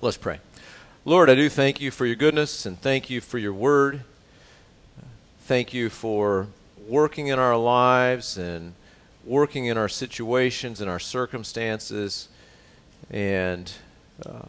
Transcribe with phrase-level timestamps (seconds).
[0.00, 0.38] Let's pray.
[1.04, 4.02] Lord, I do thank you for your goodness and thank you for your word.
[5.40, 6.46] Thank you for
[6.86, 8.74] working in our lives and
[9.24, 12.28] working in our situations and our circumstances
[13.10, 13.72] and
[14.24, 14.46] uh,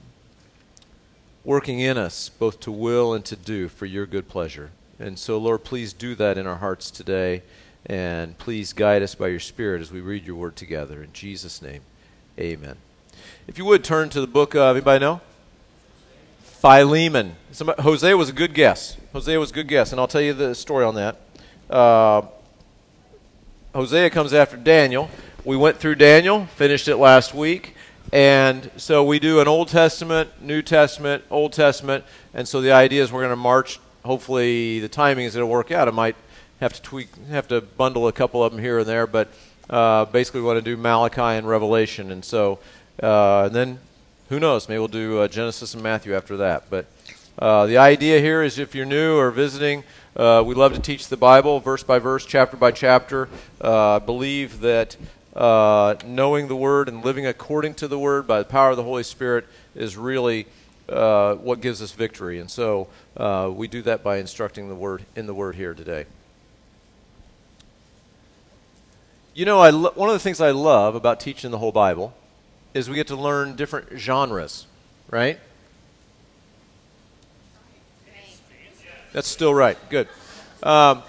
[1.44, 4.70] working in us both to will and to do for your good pleasure.
[5.00, 7.42] And so, Lord, please do that in our hearts today.
[7.88, 11.02] And please guide us by your Spirit as we read your word together.
[11.02, 11.82] In Jesus' name,
[12.38, 12.76] amen.
[13.48, 15.22] If you would turn to the book of, anybody know?
[16.60, 17.38] Philemon.
[17.54, 18.98] Somebody, Hosea was a good guess.
[19.14, 21.16] Hosea was a good guess, and I'll tell you the story on that.
[21.70, 22.24] Uh,
[23.74, 25.10] Hosea comes after Daniel.
[25.46, 27.76] We went through Daniel, finished it last week,
[28.12, 32.04] and so we do an Old Testament, New Testament, Old Testament,
[32.34, 33.80] and so the idea is we're going to march.
[34.04, 35.88] Hopefully, the timing is going to work out.
[35.88, 36.18] I might
[36.60, 39.30] have to tweak, have to bundle a couple of them here and there, but
[39.70, 42.60] uh, basically, we want to do Malachi and Revelation, and so
[43.02, 43.80] uh, and then
[44.30, 44.70] who knows?
[44.70, 46.70] Maybe we'll do uh, Genesis and Matthew after that.
[46.70, 46.86] But
[47.40, 49.84] uh, the idea here is if you're new or visiting,
[50.16, 53.28] uh, we love to teach the Bible verse by verse, chapter by chapter.
[53.60, 54.96] Uh, I believe that
[55.36, 58.84] uh, knowing the Word and living according to the Word by the power of the
[58.84, 60.46] Holy Spirit is really
[60.88, 62.40] uh, what gives us victory.
[62.40, 62.88] And so
[63.56, 66.06] we do that by instructing the Word in the Word here today.
[69.34, 72.14] You know, I lo- one of the things I love about teaching the whole Bible
[72.74, 74.68] is we get to learn different genres,
[75.10, 75.40] right?
[79.12, 79.78] That's still right.
[79.90, 80.08] Good.
[80.62, 81.02] Um,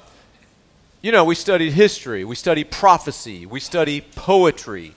[1.03, 4.94] you know, we studied history, we study prophecy, we study poetry,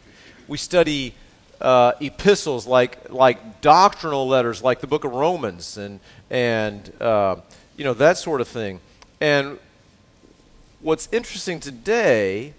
[0.48, 1.14] we study
[1.62, 7.38] uh, epistles like like doctrinal letters, like the Book of Romans, and and uh,
[7.78, 8.80] you know that sort of thing.
[9.22, 9.60] And
[10.82, 12.54] what's interesting today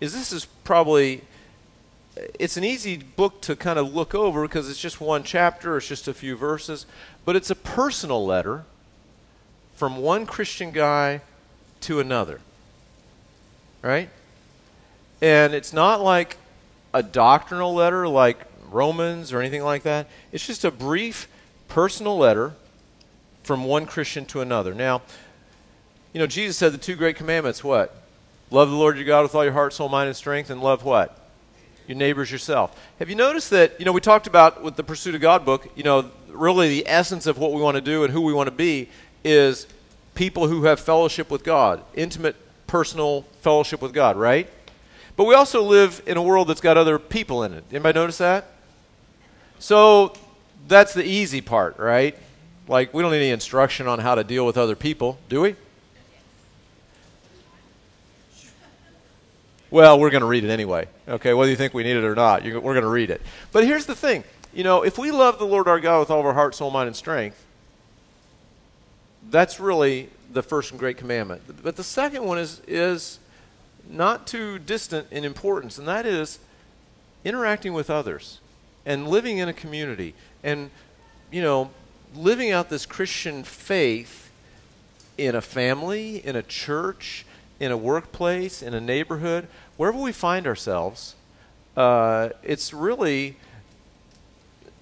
[0.00, 1.22] is this is probably
[2.16, 5.86] it's an easy book to kind of look over because it's just one chapter, it's
[5.86, 6.86] just a few verses,
[7.24, 8.64] but it's a personal letter
[9.74, 11.20] from one Christian guy
[11.82, 12.40] to another.
[13.82, 14.08] Right?
[15.20, 16.36] And it's not like
[16.94, 18.38] a doctrinal letter like
[18.70, 20.08] Romans or anything like that.
[20.32, 21.28] It's just a brief
[21.68, 22.54] personal letter
[23.42, 24.74] from one Christian to another.
[24.74, 25.02] Now,
[26.12, 27.94] you know, Jesus said the two great commandments what?
[28.50, 30.82] Love the Lord your God with all your heart, soul, mind, and strength, and love
[30.84, 31.25] what?
[31.88, 32.78] Your neighbors yourself.
[32.98, 35.68] Have you noticed that, you know, we talked about with the Pursuit of God book,
[35.74, 38.48] you know, really the essence of what we want to do and who we want
[38.48, 38.88] to be
[39.24, 39.66] is
[40.14, 42.36] people who have fellowship with God, intimate,
[42.66, 44.48] personal fellowship with God, right?
[45.16, 47.64] But we also live in a world that's got other people in it.
[47.70, 48.46] Anybody notice that?
[49.58, 50.12] So
[50.68, 52.16] that's the easy part, right?
[52.68, 55.56] Like, we don't need any instruction on how to deal with other people, do we?
[59.70, 60.86] Well, we're going to read it anyway.
[61.08, 63.20] Okay, whether you think we need it or not, we're going to read it.
[63.52, 66.20] But here's the thing you know, if we love the Lord our God with all
[66.20, 67.44] of our heart, soul, mind, and strength,
[69.28, 71.42] that's really the first and great commandment.
[71.62, 73.18] But the second one is, is
[73.86, 76.38] not too distant in importance, and that is
[77.22, 78.40] interacting with others
[78.86, 80.70] and living in a community and,
[81.30, 81.70] you know,
[82.14, 84.30] living out this Christian faith
[85.18, 87.25] in a family, in a church,
[87.58, 91.14] in a workplace, in a neighborhood, wherever we find ourselves,
[91.76, 93.36] uh, it's really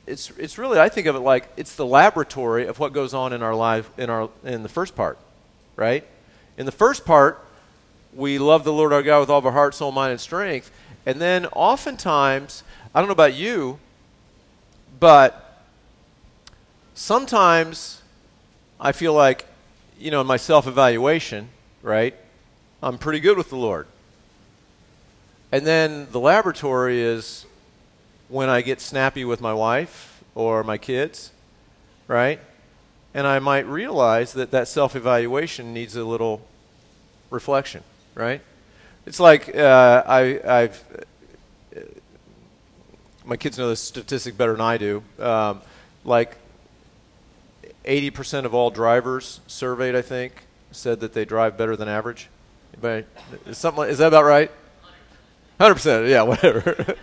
[0.07, 3.33] it's it's really I think of it like it's the laboratory of what goes on
[3.33, 5.19] in our life in our in the first part,
[5.77, 6.05] right?
[6.57, 7.45] In the first part,
[8.15, 10.71] we love the Lord our God with all of our heart, soul, mind, and strength,
[11.07, 12.63] and then oftentimes
[12.95, 13.79] I don't know about you,
[15.01, 15.63] but
[16.95, 18.03] sometimes
[18.81, 19.47] I feel like
[19.99, 21.49] you know in my self evaluation,
[21.83, 22.15] right?
[22.85, 23.87] I'm pretty good with the Lord.
[25.51, 27.47] And then the laboratory is
[28.29, 31.33] when I get snappy with my wife or my kids,
[32.09, 32.41] right?
[33.15, 36.43] And I might realize that that self evaluation needs a little
[37.31, 37.83] reflection,
[38.15, 38.43] right?
[39.07, 40.85] It's like uh, I, I've,
[41.75, 41.81] uh,
[43.25, 45.03] my kids know this statistic better than I do.
[45.19, 45.63] Um,
[46.05, 46.37] like
[47.87, 52.29] 80% of all drivers surveyed, I think, said that they drive better than average.
[52.81, 53.07] But
[53.47, 54.51] is something is that about right?
[55.61, 56.09] Hundred percent.
[56.09, 56.97] Yeah, whatever.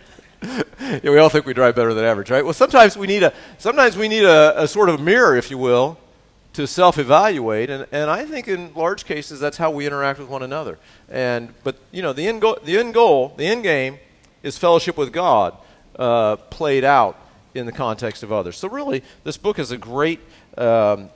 [0.43, 2.43] yeah, we all think we drive better than average, right?
[2.43, 5.57] Well, sometimes we need a sometimes we need a, a sort of mirror, if you
[5.57, 5.97] will,
[6.53, 10.43] to self-evaluate, and, and I think in large cases that's how we interact with one
[10.43, 10.79] another.
[11.09, 13.99] And but you know the end goal, the end goal, the end game
[14.43, 15.55] is fellowship with God,
[15.97, 17.17] uh, played out
[17.53, 18.57] in the context of others.
[18.57, 20.19] So really, this book is a great
[20.57, 21.09] um,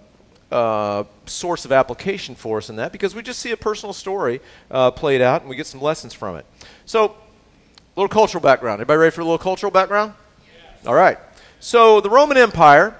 [0.55, 4.39] uh, source of application for us in that because we just see a personal story
[4.71, 6.45] uh, played out and we get some lessons from it.
[6.85, 8.75] So, a little cultural background.
[8.75, 10.13] Everybody ready for a little cultural background?
[10.45, 10.87] Yes.
[10.87, 11.17] All right.
[11.59, 12.95] So, the Roman Empire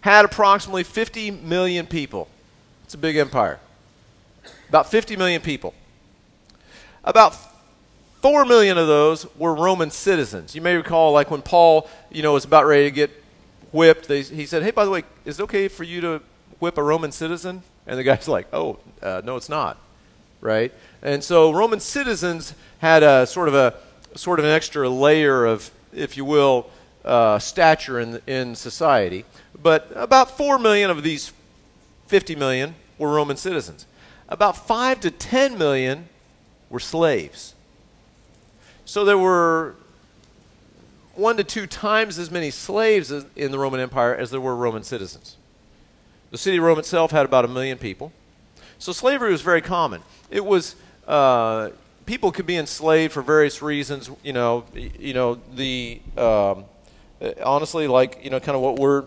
[0.00, 2.26] had approximately 50 million people.
[2.84, 3.60] It's a big empire.
[4.70, 5.74] About 50 million people.
[7.04, 7.36] About
[8.22, 10.54] 4 million of those were Roman citizens.
[10.54, 13.10] You may recall, like when Paul, you know, was about ready to get
[13.72, 16.22] whipped, they, he said, hey, by the way, is it okay for you to
[16.58, 17.62] whip a Roman citizen?
[17.86, 19.78] And the guy's like, oh, uh, no, it's not,
[20.40, 20.72] right?
[21.02, 23.74] And so Roman citizens had a sort of a
[24.14, 26.68] sort of an extra layer of, if you will,
[27.04, 29.24] uh, stature in in society.
[29.60, 31.32] But about four million of these
[32.06, 33.86] 50 million were Roman citizens.
[34.28, 36.08] About five to 10 million
[36.68, 37.54] were slaves.
[38.84, 39.74] So there were
[41.14, 44.82] one to two times as many slaves in the Roman Empire as there were Roman
[44.82, 45.36] citizens.
[46.30, 48.12] The city of Rome itself had about a million people.
[48.78, 50.02] So slavery was very common.
[50.30, 50.76] It was
[51.06, 51.70] uh,
[52.04, 54.10] people could be enslaved for various reasons.
[54.22, 56.64] You know, you know the um,
[57.42, 59.04] honestly, like you know, kind of what we're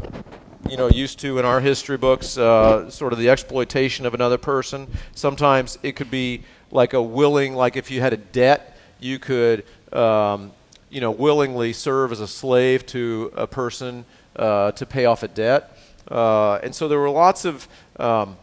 [0.69, 4.37] you know used to in our history books, uh, sort of the exploitation of another
[4.37, 4.87] person.
[5.13, 6.41] Sometimes it could be
[6.71, 9.63] like a willing, like if you had a debt, you could
[9.93, 10.51] um,
[10.89, 15.27] you know willingly serve as a slave to a person uh, to pay off a
[15.27, 15.77] debt.
[16.11, 17.67] Uh, and so there were lots of
[17.97, 18.35] um,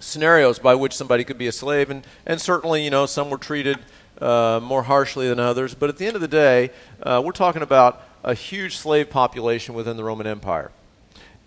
[0.00, 3.38] scenarios by which somebody could be a slave, and, and certainly, you know, some were
[3.38, 3.78] treated
[4.20, 5.74] uh, more harshly than others.
[5.74, 6.70] But at the end of the day,
[7.02, 10.70] uh, we're talking about a huge slave population within the Roman Empire.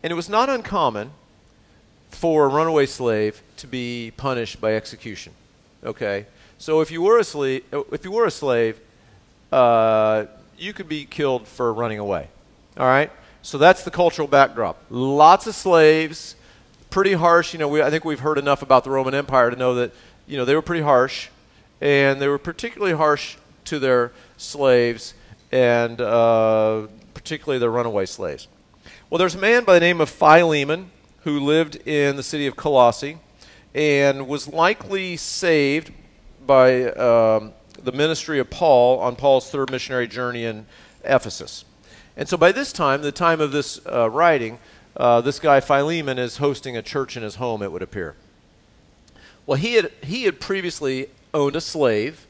[0.03, 1.11] And it was not uncommon
[2.09, 5.33] for a runaway slave to be punished by execution.
[5.83, 6.27] Okay?
[6.57, 8.79] So if you were a slave, if you were a slave,
[9.51, 10.25] uh,
[10.57, 12.27] you could be killed for running away.
[12.77, 13.11] All right?
[13.43, 14.81] So that's the cultural backdrop.
[14.89, 16.35] Lots of slaves,
[16.89, 17.51] pretty harsh.
[17.51, 19.91] You know, we, I think we've heard enough about the Roman Empire to know that,
[20.25, 21.27] you know, they were pretty harsh,
[21.81, 23.35] and they were particularly harsh
[23.65, 25.13] to their slaves,
[25.51, 28.47] and uh, particularly their runaway slaves.
[29.09, 30.91] Well, there's a man by the name of Philemon
[31.23, 33.17] who lived in the city of Colossae
[33.75, 35.91] and was likely saved
[36.47, 37.51] by um,
[37.83, 40.65] the ministry of Paul on Paul's third missionary journey in
[41.03, 41.65] Ephesus.
[42.15, 44.59] And so by this time, the time of this uh, writing,
[44.95, 48.15] uh, this guy Philemon is hosting a church in his home, it would appear.
[49.45, 52.27] Well, he had, he had previously owned a slave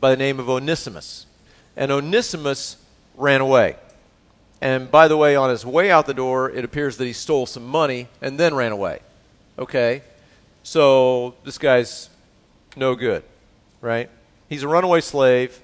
[0.00, 1.26] by the name of Onesimus.
[1.76, 2.76] And Onesimus
[3.16, 3.76] ran away.
[4.60, 7.46] And by the way, on his way out the door, it appears that he stole
[7.46, 9.00] some money and then ran away.
[9.58, 10.02] Okay?
[10.62, 12.08] So this guy's
[12.74, 13.22] no good,
[13.80, 14.08] right?
[14.48, 15.60] He's a runaway slave.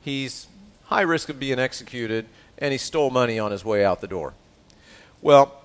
[0.00, 0.48] He's
[0.84, 2.26] high risk of being executed
[2.58, 4.34] and he stole money on his way out the door.
[5.20, 5.60] Well,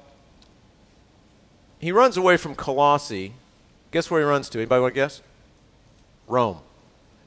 [1.80, 3.34] he runs away from Colossae.
[3.92, 4.60] Guess where he runs to?
[4.60, 5.22] Anybody want to guess?
[6.28, 6.60] Rome.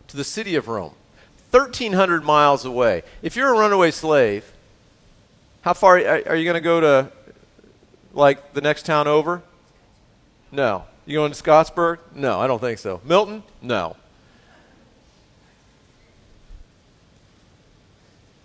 [0.09, 0.93] To the city of Rome.
[1.51, 3.03] 1,300 miles away.
[3.23, 4.53] If you're a runaway slave,
[5.63, 7.13] how far are you going to go to,
[8.15, 9.43] like, the next town over?
[10.51, 10.85] No.
[11.05, 11.99] You going to Scottsburg?
[12.15, 13.01] No, I don't think so.
[13.05, 13.43] Milton?
[13.61, 13.97] No.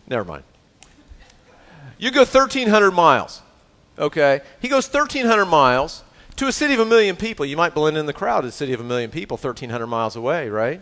[0.07, 0.43] Never mind.
[1.97, 3.41] You go 1,300 miles.
[3.97, 4.41] Okay?
[4.61, 6.03] He goes 1,300 miles
[6.35, 7.45] to a city of a million people.
[7.45, 10.15] You might blend in the crowd at a city of a million people 1,300 miles
[10.15, 10.81] away, right?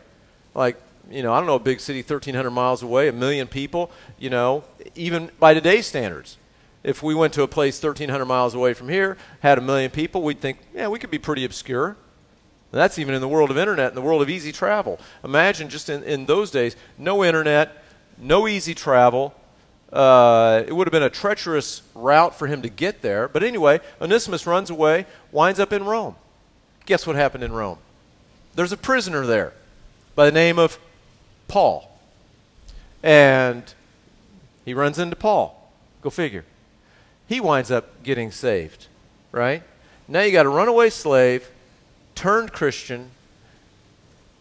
[0.54, 0.78] Like,
[1.10, 4.30] you know, I don't know, a big city 1,300 miles away, a million people, you
[4.30, 4.64] know,
[4.96, 6.38] even by today's standards.
[6.84, 10.22] If we went to a place 1,300 miles away from here, had a million people,
[10.22, 11.96] we'd think, yeah, we could be pretty obscure.
[12.72, 15.00] that's even in the world of internet, in the world of easy travel.
[15.24, 17.84] Imagine just in, in those days, no internet,
[18.18, 19.34] no easy travel,
[19.96, 23.30] uh, it would have been a treacherous route for him to get there.
[23.30, 26.16] But anyway, Onesimus runs away, winds up in Rome.
[26.86, 27.78] Guess what happened in Rome?
[28.56, 29.54] There's a prisoner there
[30.14, 30.78] by the name of
[31.48, 31.98] Paul.
[33.02, 33.74] And
[34.66, 35.72] he runs into Paul.
[36.02, 36.44] Go figure.
[37.28, 38.88] He winds up getting saved,
[39.32, 39.64] right?
[40.10, 41.50] Now you got a runaway slave,
[42.16, 43.12] turned Christian,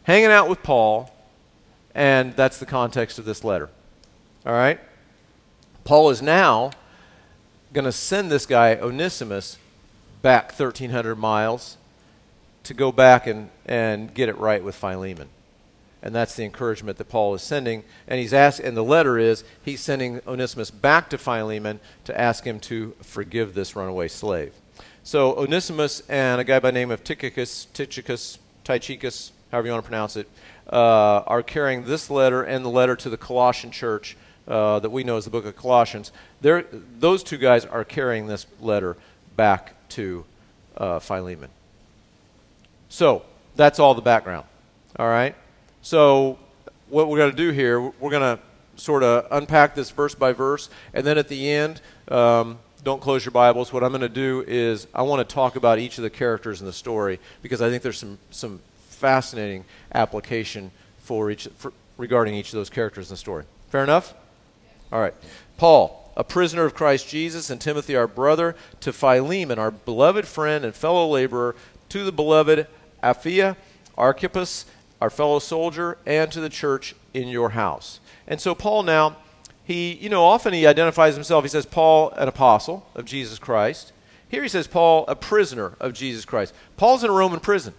[0.03, 1.15] hanging out with Paul,
[1.95, 3.71] and that's the context of this letter.
[4.45, 4.81] All right?
[5.85, 6.71] Paul is now
[7.75, 9.59] going to send this guy, Onesimus,
[10.23, 11.77] back 1,300 miles
[12.63, 15.29] to go back and, and get it right with Philemon.
[16.03, 17.85] And that's the encouragement that Paul is sending.
[18.09, 22.45] And he's asked, and the letter is he's sending Onesimus back to Philemon to ask
[22.45, 24.55] him to forgive this runaway slave.
[25.03, 29.89] So Onesimus and a guy by name of Tychicus, Tychicus, Tychicus, however you want to
[29.89, 30.29] pronounce it,
[30.73, 35.05] uh, are carrying this letter and the letter to the Colossian church uh, that we
[35.05, 38.97] know as the book of Colossians, those two guys are carrying this letter
[39.37, 40.25] back to
[40.77, 41.51] uh, Philemon.
[42.89, 43.23] So
[43.57, 44.47] that's all the background.
[44.97, 45.35] All right?
[45.83, 46.39] So
[46.89, 48.43] what we're going to do here, we're going to
[48.77, 53.25] sort of unpack this verse by verse, and then at the end, um, don't close
[53.25, 53.73] your Bibles.
[53.73, 56.61] What I'm going to do is I want to talk about each of the characters
[56.61, 62.35] in the story because I think there's some, some fascinating application for each, for, regarding
[62.35, 63.45] each of those characters in the story.
[63.71, 64.15] Fair enough?
[64.95, 65.15] All right.
[65.57, 70.65] Paul, a prisoner of Christ Jesus, and Timothy, our brother, to Philemon, our beloved friend
[70.65, 71.57] and fellow laborer,
[71.89, 72.69] to the beloved
[73.03, 73.57] Apphia,
[73.99, 74.67] Archippus,
[75.01, 77.99] our fellow soldier, and to the church in your house.
[78.29, 79.17] And so Paul now,
[79.65, 81.43] he, you know, often he identifies himself.
[81.43, 83.93] He says, Paul, an apostle of Jesus Christ.
[84.29, 86.55] Here he says, Paul, a prisoner of Jesus Christ.
[86.77, 87.75] Paul's in a Roman prison.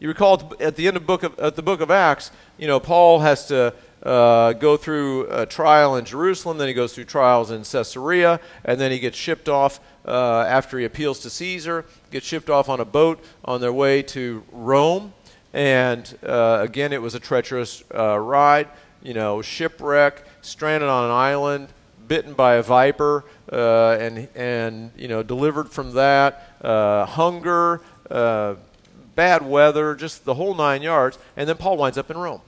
[0.00, 2.80] You recall at the end of book of, at the book of Acts, you know,
[2.80, 7.50] Paul has to uh, go through a trial in Jerusalem, then he goes through trials
[7.50, 12.26] in Caesarea, and then he gets shipped off uh, after he appeals to Caesar, gets
[12.26, 15.12] shipped off on a boat on their way to Rome.
[15.52, 18.68] And uh, again, it was a treacherous uh, ride,
[19.02, 21.68] you know, shipwreck, stranded on an island,
[22.08, 29.46] bitten by a viper, uh, and, and, you know, delivered from that, uh, hunger, bad
[29.46, 31.18] weather, just the whole nine yards.
[31.36, 32.40] And then Paul winds up in Rome.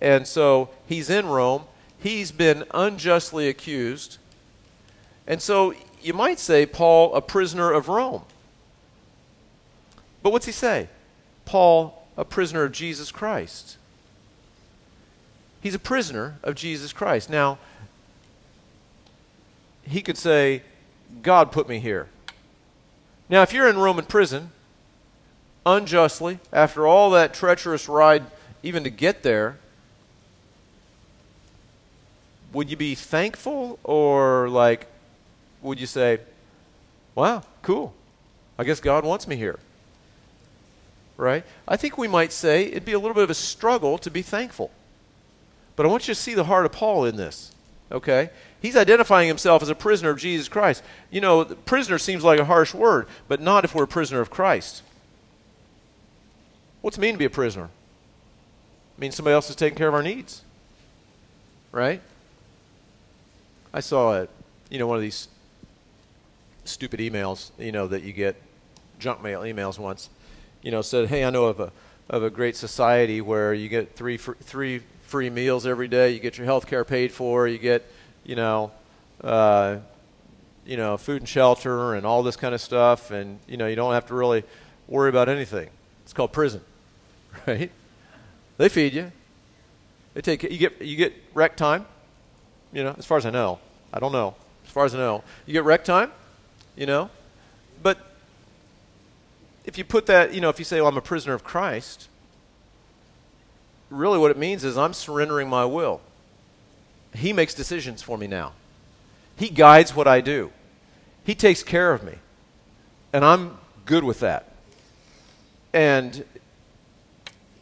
[0.00, 1.64] And so he's in Rome.
[1.98, 4.18] He's been unjustly accused.
[5.26, 8.22] And so you might say Paul, a prisoner of Rome.
[10.22, 10.88] But what's he say?
[11.44, 13.76] Paul, a prisoner of Jesus Christ.
[15.60, 17.28] He's a prisoner of Jesus Christ.
[17.28, 17.58] Now,
[19.82, 20.62] he could say,
[21.22, 22.08] God put me here.
[23.28, 24.52] Now, if you're in Roman prison,
[25.66, 28.24] unjustly, after all that treacherous ride,
[28.62, 29.58] even to get there,
[32.52, 34.86] would you be thankful or like
[35.62, 36.20] would you say,
[37.14, 37.94] wow, cool.
[38.58, 39.58] I guess God wants me here?
[41.16, 41.44] Right?
[41.68, 44.22] I think we might say it'd be a little bit of a struggle to be
[44.22, 44.70] thankful.
[45.76, 47.52] But I want you to see the heart of Paul in this.
[47.92, 48.30] Okay?
[48.60, 50.82] He's identifying himself as a prisoner of Jesus Christ.
[51.10, 54.30] You know, prisoner seems like a harsh word, but not if we're a prisoner of
[54.30, 54.82] Christ.
[56.80, 57.64] What's it mean to be a prisoner?
[57.64, 60.42] It means somebody else is taking care of our needs.
[61.72, 62.00] Right?
[63.72, 64.28] I saw a,
[64.68, 65.28] you know, one of these
[66.64, 68.36] stupid emails, you know, that you get,
[68.98, 70.10] junk mail emails once,
[70.62, 71.72] you know, said, hey, I know of a,
[72.08, 76.20] of a great society where you get three, fr- three free meals every day, you
[76.20, 77.84] get your health care paid for, you get,
[78.24, 78.70] you know,
[79.24, 79.78] uh,
[80.66, 83.76] you know, food and shelter and all this kind of stuff, and, you know, you
[83.76, 84.44] don't have to really
[84.86, 85.70] worry about anything.
[86.04, 86.60] It's called prison,
[87.46, 87.70] right?
[88.58, 89.10] They feed you.
[90.14, 91.86] They take you get you get rec time,
[92.72, 93.58] you know, as far as I know.
[93.92, 94.34] I don't know.
[94.64, 95.24] As far as I know.
[95.46, 96.12] You get rec time,
[96.76, 97.10] you know?
[97.82, 97.98] But
[99.64, 102.08] if you put that, you know, if you say, well, I'm a prisoner of Christ,
[103.90, 106.00] really what it means is I'm surrendering my will.
[107.14, 108.52] He makes decisions for me now.
[109.36, 110.52] He guides what I do.
[111.24, 112.14] He takes care of me.
[113.12, 114.52] And I'm good with that.
[115.72, 116.24] And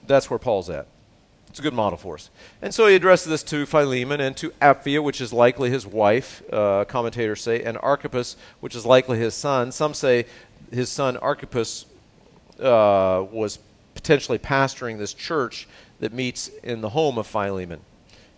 [0.07, 0.87] that's where Paul's at.
[1.59, 2.31] It's a good model for us.
[2.63, 6.41] And so he addresses this to Philemon and to Apphia, which is likely his wife,
[6.53, 9.73] uh, commentators say, and Archippus, which is likely his son.
[9.73, 10.27] Some say
[10.71, 11.87] his son Archippus
[12.61, 13.59] uh, was
[13.97, 15.67] potentially pastoring this church
[15.99, 17.81] that meets in the home of Philemon.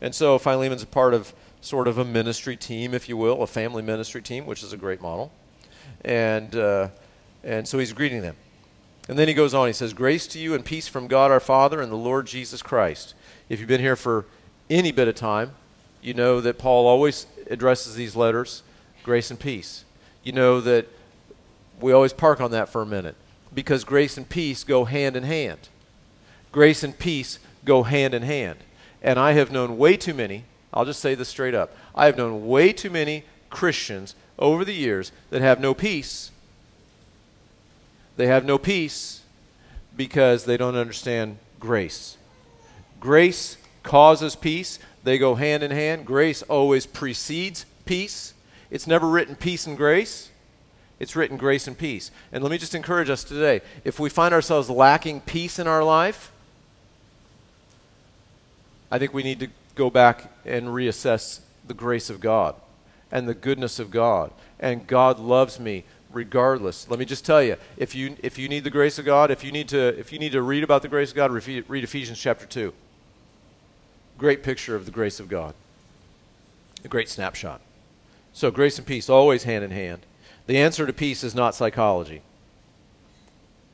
[0.01, 3.47] And so Philemon's a part of sort of a ministry team, if you will, a
[3.47, 5.31] family ministry team, which is a great model.
[6.07, 6.89] And, uh,
[7.45, 8.37] and so he's greeting them.
[9.11, 9.67] And then he goes on.
[9.67, 12.63] He says, Grace to you and peace from God our Father and the Lord Jesus
[12.63, 13.15] Christ.
[13.49, 14.25] If you've been here for
[14.71, 15.51] any bit of time,
[16.01, 18.63] you know that Paul always addresses these letters
[19.03, 19.85] grace and peace.
[20.23, 20.87] You know that
[21.81, 23.17] we always park on that for a minute
[23.53, 25.71] because grace and peace go hand in hand.
[26.53, 28.61] Grace and peace go hand in hand.
[29.03, 31.77] And I have known way too many, I'll just say this straight up.
[31.97, 36.31] I have known way too many Christians over the years that have no peace
[38.17, 39.23] they have no peace
[39.97, 42.17] because they don't understand grace.
[43.01, 46.05] Grace causes peace, they go hand in hand.
[46.05, 48.35] Grace always precedes peace.
[48.71, 50.31] It's never written peace and grace.
[50.99, 52.11] It's written grace and peace.
[52.31, 55.83] And let me just encourage us today if we find ourselves lacking peace in our
[55.83, 56.31] life,
[58.91, 62.55] I think we need to go back and reassess the grace of God
[63.11, 64.31] and the goodness of God.
[64.59, 66.89] And God loves me regardless.
[66.89, 69.45] Let me just tell you, if you if you need the grace of God, if
[69.45, 72.19] you need to if you need to read about the grace of God, read Ephesians
[72.19, 72.73] chapter 2.
[74.19, 75.55] Great picture of the grace of God.
[76.85, 77.61] A great snapshot.
[78.33, 80.01] So grace and peace always hand in hand.
[80.47, 82.23] The answer to peace is not psychology.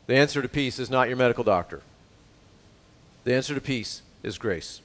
[0.06, 1.82] The answer to peace is not your medical doctor.
[3.24, 4.80] The answer to peace is grace.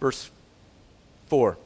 [0.00, 0.30] Verse
[1.26, 1.56] 4.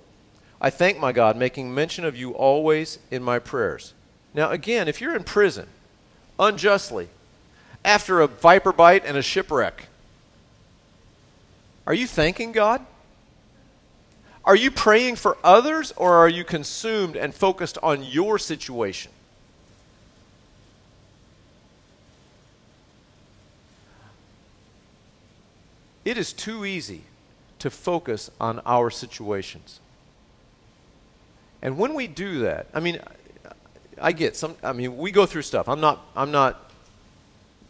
[0.61, 3.95] I thank my God, making mention of you always in my prayers.
[4.35, 5.67] Now, again, if you're in prison
[6.39, 7.09] unjustly,
[7.85, 9.87] after a viper bite and a shipwreck,
[11.87, 12.85] are you thanking God?
[14.45, 19.13] Are you praying for others or are you consumed and focused on your situation?
[26.05, 27.03] It is too easy
[27.59, 29.81] to focus on our situations.
[31.63, 33.01] And when we do that, I mean,
[34.01, 35.69] I get some, I mean, we go through stuff.
[35.69, 36.71] I'm not, I'm not,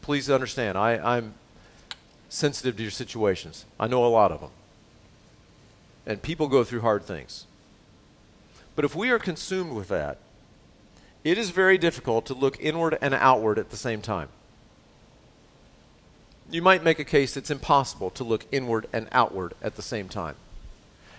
[0.03, 1.35] please understand, I, I'm
[2.29, 3.65] sensitive to your situations.
[3.79, 4.51] I know a lot of them.
[6.07, 7.47] And people go through hard things.
[8.77, 10.19] But if we are consumed with that,
[11.25, 14.29] it is very difficult to look inward and outward at the same time.
[16.51, 19.83] You might make a case that it's impossible to look inward and outward at the
[19.83, 20.37] same time.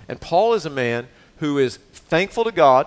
[0.10, 1.08] And Paul is a man
[1.42, 2.86] who is thankful to God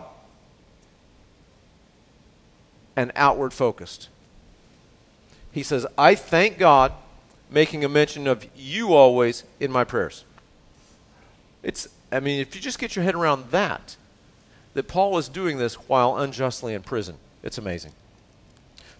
[2.94, 4.08] and outward focused.
[5.50, 6.92] He says, I thank God,
[7.50, 10.24] making a mention of you always in my prayers.
[11.64, 13.96] It's, I mean, if you just get your head around that,
[14.74, 17.90] that Paul is doing this while unjustly in prison, it's amazing.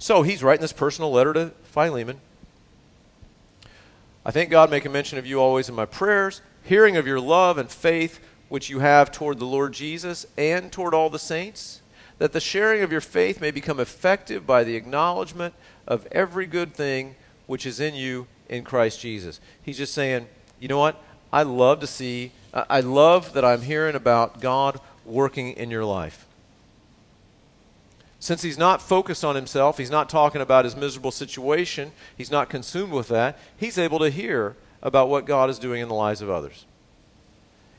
[0.01, 2.21] So he's writing this personal letter to Philemon.
[4.27, 7.57] I thank God, making mention of you always in my prayers, hearing of your love
[7.57, 8.19] and faith
[8.55, 11.83] which you have toward the Lord Jesus and toward all the saints,
[12.19, 15.53] that the sharing of your faith may become effective by the acknowledgement
[15.89, 17.17] of every good thing
[17.49, 19.41] which is in you in Christ Jesus.
[19.61, 20.29] He's just saying,
[20.61, 21.03] you know what?
[21.33, 26.25] I love to see, I love that I'm hearing about God working in your life.
[28.21, 32.51] Since he's not focused on himself, he's not talking about his miserable situation, he's not
[32.51, 36.23] consumed with that, he's able to hear about what God is doing in the lives
[36.23, 36.67] of others.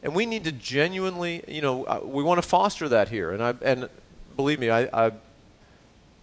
[0.05, 3.31] And we need to genuinely, you know, uh, we want to foster that here.
[3.31, 3.89] And, I, and
[4.35, 5.11] believe me, I, I,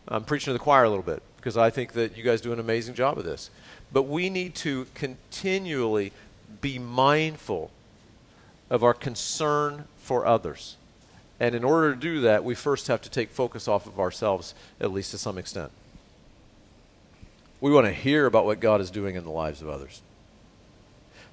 [0.06, 2.52] I'm preaching to the choir a little bit because I think that you guys do
[2.52, 3.50] an amazing job of this.
[3.92, 6.12] But we need to continually
[6.60, 7.72] be mindful
[8.70, 10.76] of our concern for others.
[11.40, 14.54] And in order to do that, we first have to take focus off of ourselves,
[14.80, 15.72] at least to some extent.
[17.60, 20.02] We want to hear about what God is doing in the lives of others.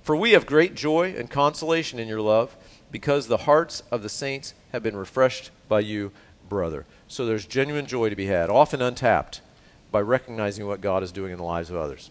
[0.10, 2.58] For we have great joy and consolation in your love,
[2.90, 6.12] because the hearts of the saints have been refreshed by you,
[6.50, 6.88] brother.
[7.08, 9.42] So there's genuine joy to be had, often untapped,
[9.92, 12.10] by recognizing what God is doing in the lives of others.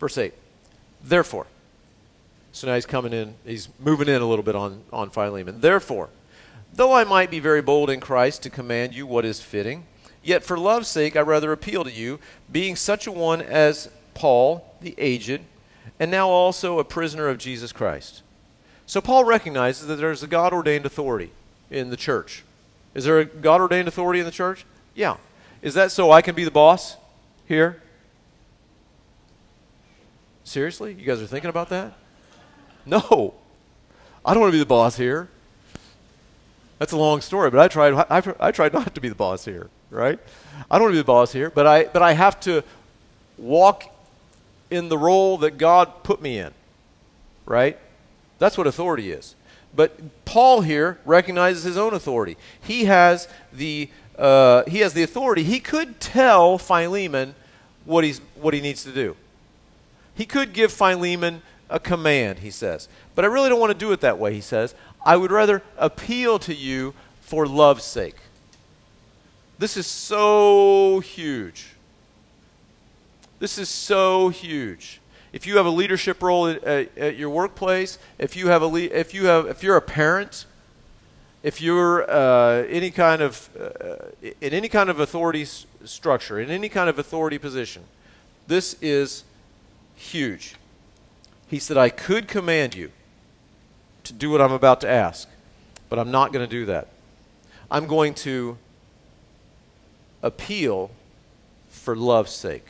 [0.00, 0.34] Verse 8.
[1.04, 1.46] Therefore,
[2.50, 5.60] so now he's coming in, he's moving in a little bit on, on Philemon.
[5.60, 6.08] Therefore,
[6.74, 9.84] though I might be very bold in Christ to command you what is fitting,
[10.24, 12.18] yet for love's sake I rather appeal to you,
[12.50, 15.42] being such a one as Paul, the aged,
[15.98, 18.22] and now also a prisoner of Jesus Christ.
[18.86, 21.32] So Paul recognizes that there's a God ordained authority
[21.70, 22.44] in the church.
[22.94, 24.64] Is there a God ordained authority in the church?
[24.94, 25.16] Yeah.
[25.60, 26.96] Is that so I can be the boss
[27.46, 27.82] here?
[30.44, 30.92] Seriously?
[30.92, 31.94] You guys are thinking about that?
[32.84, 33.34] No.
[34.24, 35.28] I don't want to be the boss here.
[36.78, 39.44] That's a long story, but I tried, I, I tried not to be the boss
[39.44, 40.18] here, right?
[40.70, 42.62] I don't want to be the boss here, but I, but I have to
[43.38, 43.84] walk
[44.70, 46.52] in the role that God put me in,
[47.44, 47.78] right?
[48.38, 49.34] That's what authority is.
[49.74, 52.36] But Paul here recognizes his own authority.
[52.62, 55.42] He has the, uh, he has the authority.
[55.42, 57.34] He could tell Philemon
[57.84, 59.16] what, he's, what he needs to do.
[60.14, 62.88] He could give Philemon a command, he says.
[63.14, 64.74] But I really don't want to do it that way, he says.
[65.04, 68.16] I would rather appeal to you for love's sake.
[69.58, 71.75] This is so huge.
[73.38, 75.00] This is so huge.
[75.32, 78.66] If you have a leadership role at, at, at your workplace, if you have a
[78.66, 80.46] le- if you have if you're a parent,
[81.42, 86.50] if you're uh, any kind of uh, in any kind of authority s- structure, in
[86.50, 87.84] any kind of authority position,
[88.46, 89.24] this is
[89.94, 90.54] huge.
[91.48, 92.90] He said, "I could command you
[94.04, 95.28] to do what I'm about to ask,
[95.90, 96.88] but I'm not going to do that.
[97.70, 98.56] I'm going to
[100.22, 100.90] appeal
[101.68, 102.64] for love's sake."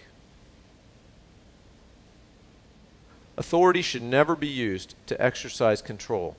[3.39, 6.37] Authority should never be used to exercise control,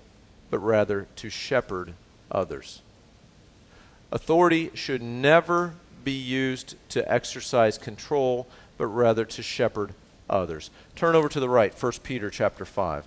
[0.50, 1.94] but rather to shepherd
[2.32, 2.82] others.
[4.12, 9.94] Authority should never be used to exercise control, but rather to shepherd
[10.30, 10.70] others.
[10.96, 13.06] Turn over to the right, 1 Peter chapter 5.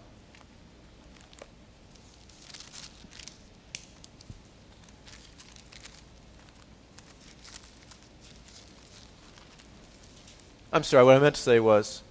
[10.72, 12.02] I'm sorry, what I meant to say was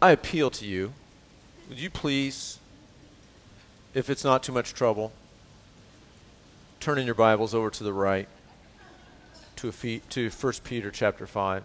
[0.00, 0.92] I appeal to you.
[1.68, 2.58] Would you please
[3.94, 5.10] if it's not too much trouble,
[6.80, 8.28] turn in your Bibles over to the right
[9.56, 11.62] to, a to 1 Peter chapter 5.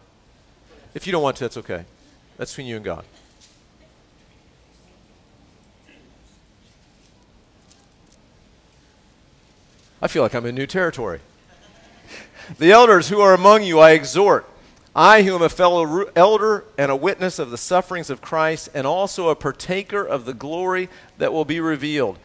[0.94, 1.84] If you don't want to, that's okay.
[2.38, 3.04] That's between you and God.
[10.02, 11.20] I feel like I'm in new territory.
[12.58, 14.50] the elders who are among you, I exhort.
[14.96, 18.86] I, who am a fellow elder and a witness of the sufferings of Christ, and
[18.86, 22.20] also a partaker of the glory that will be revealed.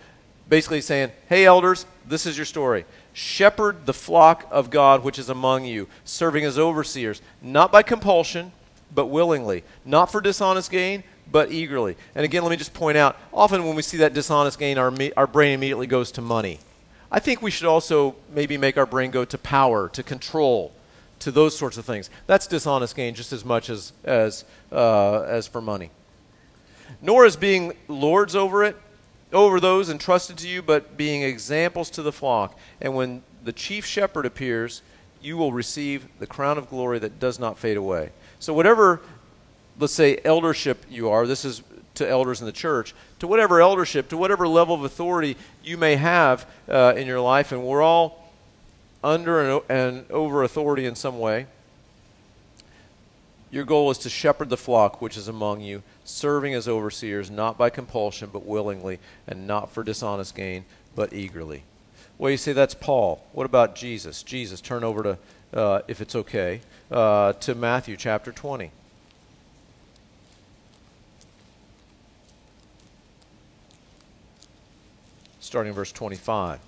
[0.49, 2.85] Basically, saying, Hey, elders, this is your story.
[3.13, 8.53] Shepherd the flock of God which is among you, serving as overseers, not by compulsion,
[8.95, 11.97] but willingly, not for dishonest gain, but eagerly.
[12.15, 14.93] And again, let me just point out often when we see that dishonest gain, our,
[15.17, 16.61] our brain immediately goes to money.
[17.11, 20.73] I think we should also maybe make our brain go to power, to control,
[21.21, 22.11] to those sorts of things.
[22.27, 25.91] That's dishonest gain just as much as, as, uh, as for money.
[27.03, 28.77] Nor is being lords over it,
[29.33, 32.59] over those entrusted to you, but being examples to the flock.
[32.81, 34.83] And when the chief shepherd appears,
[35.21, 38.11] you will receive the crown of glory that does not fade away.
[38.39, 39.01] So, whatever,
[39.79, 41.63] let's say, eldership you are, this is
[41.95, 45.97] to elders in the church, to whatever eldership, to whatever level of authority you may
[45.97, 48.26] have uh, in your life, and we're all
[49.03, 51.47] under and, over authority in some way.
[53.51, 57.57] Your goal is to shepherd the flock which is among you, serving as overseers, not
[57.57, 61.63] by compulsion, but willingly, and not for dishonest gain, but eagerly.
[62.19, 63.25] Well, you say that's Paul.
[63.33, 64.23] What about Jesus?
[64.23, 65.19] Jesus, turn over to,
[65.55, 68.71] uh, if it's okay, uh, to Matthew chapter 20.
[75.47, 76.59] starting verse 25.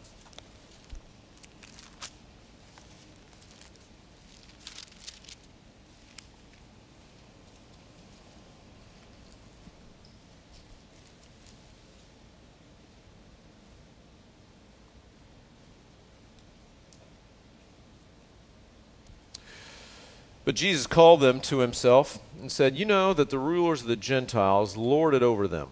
[20.48, 23.96] But Jesus called them to himself and said, You know that the rulers of the
[23.96, 25.68] Gentiles lord it over them.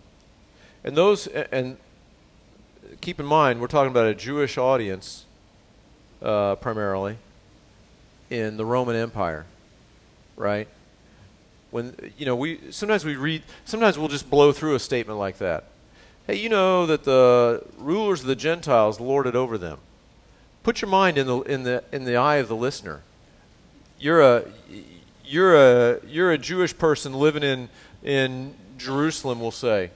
[0.85, 1.79] And those and
[3.01, 5.25] keep in mind, we're talking about a Jewish audience
[6.21, 7.17] uh, primarily
[8.29, 9.47] in the Roman Empire,
[10.37, 10.69] right?
[11.71, 15.39] When you know we sometimes we read, sometimes we'll just blow through a statement like
[15.39, 15.65] that.
[16.27, 19.79] Hey, you know that the rulers of the Gentiles lord it over them.
[20.62, 23.01] Put your mind in the in the in the eye of the listener.
[23.99, 24.45] You're a
[25.25, 27.69] you're a you're a Jewish person living in
[28.03, 29.91] in Jerusalem, we'll say,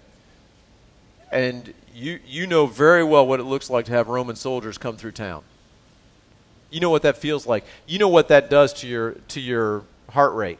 [1.31, 4.97] and you, you know very well what it looks like to have Roman soldiers come
[4.97, 5.43] through town.
[6.71, 7.65] You know what that feels like.
[7.87, 10.59] You know what that does to your, to your heart rate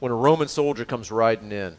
[0.00, 1.76] when a Roman soldier comes riding in.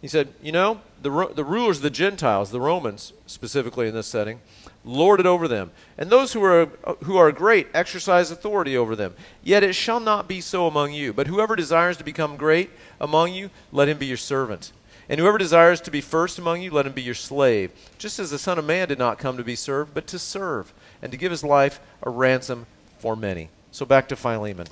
[0.00, 4.08] He said, You know, the, the rulers of the Gentiles, the Romans specifically in this
[4.08, 4.40] setting,
[4.84, 5.70] lord it over them.
[5.96, 6.66] And those who are,
[7.04, 9.14] who are great exercise authority over them.
[9.42, 11.12] Yet it shall not be so among you.
[11.12, 14.72] But whoever desires to become great among you, let him be your servant.
[15.08, 18.30] And whoever desires to be first among you, let him be your slave, just as
[18.30, 21.18] the Son of Man did not come to be served, but to serve, and to
[21.18, 22.66] give his life a ransom
[22.98, 23.48] for many.
[23.72, 24.68] So back to Philemon.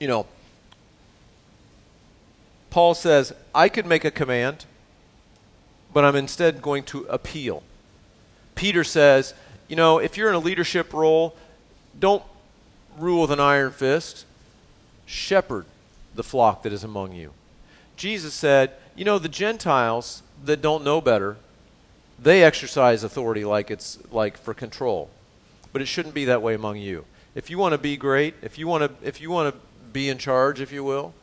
[0.00, 0.26] You know,
[2.70, 4.64] Paul says, I could make a command,
[5.92, 7.62] but I'm instead going to appeal.
[8.54, 9.34] Peter says,
[9.68, 11.34] you know, if you're in a leadership role,
[11.98, 12.22] don't
[12.98, 14.24] rule with an iron fist,
[15.06, 15.66] shepherd
[16.14, 17.32] the flock that is among you.
[17.96, 21.36] Jesus said, you know, the Gentiles that don't know better,
[22.18, 25.10] they exercise authority like it's like for control.
[25.72, 27.04] But it shouldn't be that way among you.
[27.34, 29.60] If you want to be great, if you want to if you want to
[29.92, 31.14] be in charge, if you will,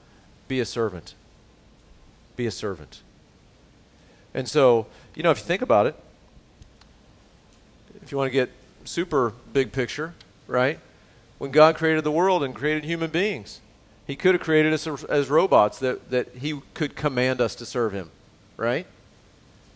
[0.48, 1.14] be a servant.
[2.36, 3.02] Be a servant.
[4.34, 5.96] And so, you know, if you think about it,
[8.12, 8.50] you want to get
[8.84, 10.14] super big picture,
[10.48, 10.80] right?
[11.38, 13.62] When God created the world and created human beings,
[14.06, 17.94] he could have created us as robots that, that he could command us to serve
[17.94, 18.12] him,
[18.58, 18.86] right?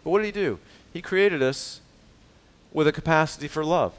[0.04, 0.60] But what did he do?
[0.92, 1.82] He created us
[2.74, 3.94] with a capacity for love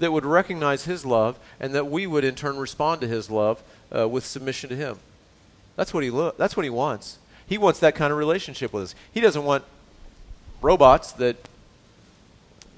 [0.00, 3.62] that would recognize his love and that we would in turn respond to his love
[3.94, 4.98] uh, with submission to him.
[5.76, 7.18] That's what he lo- that's what he wants.
[7.46, 8.94] He wants that kind of relationship with us.
[9.12, 9.64] He doesn't want
[10.60, 11.36] robots that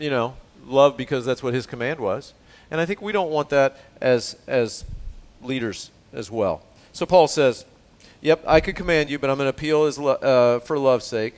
[0.02, 0.36] you know
[0.66, 2.34] love because that's what his command was.
[2.70, 4.84] And I think we don't want that as as
[5.42, 6.62] leaders as well.
[6.92, 7.64] So Paul says,
[8.20, 11.06] Yep, I could command you, but I'm going to appeal as lo- uh, for love's
[11.06, 11.34] sake.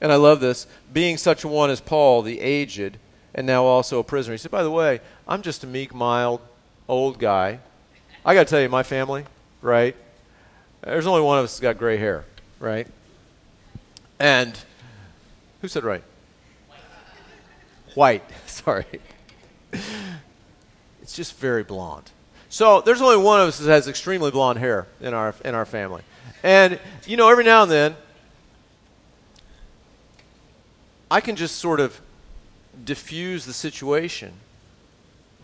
[0.00, 0.66] And I love this.
[0.92, 2.98] Being such a one as Paul, the aged,
[3.34, 4.34] and now also a prisoner.
[4.34, 6.40] He said, By the way, I'm just a meek, mild,
[6.88, 7.60] old guy.
[8.24, 9.24] I got to tell you, my family,
[9.62, 9.96] right?
[10.82, 12.24] There's only one of us that's got gray hair,
[12.60, 12.86] right?
[14.18, 14.58] And
[15.60, 16.02] who said right?
[17.96, 18.22] White.
[18.46, 18.84] Sorry.
[19.72, 22.10] It's just very blonde.
[22.48, 25.66] So there's only one of us that has extremely blonde hair in our in our
[25.66, 26.02] family.
[26.42, 27.96] And you know, every now and then
[31.10, 32.00] I can just sort of
[32.84, 34.34] diffuse the situation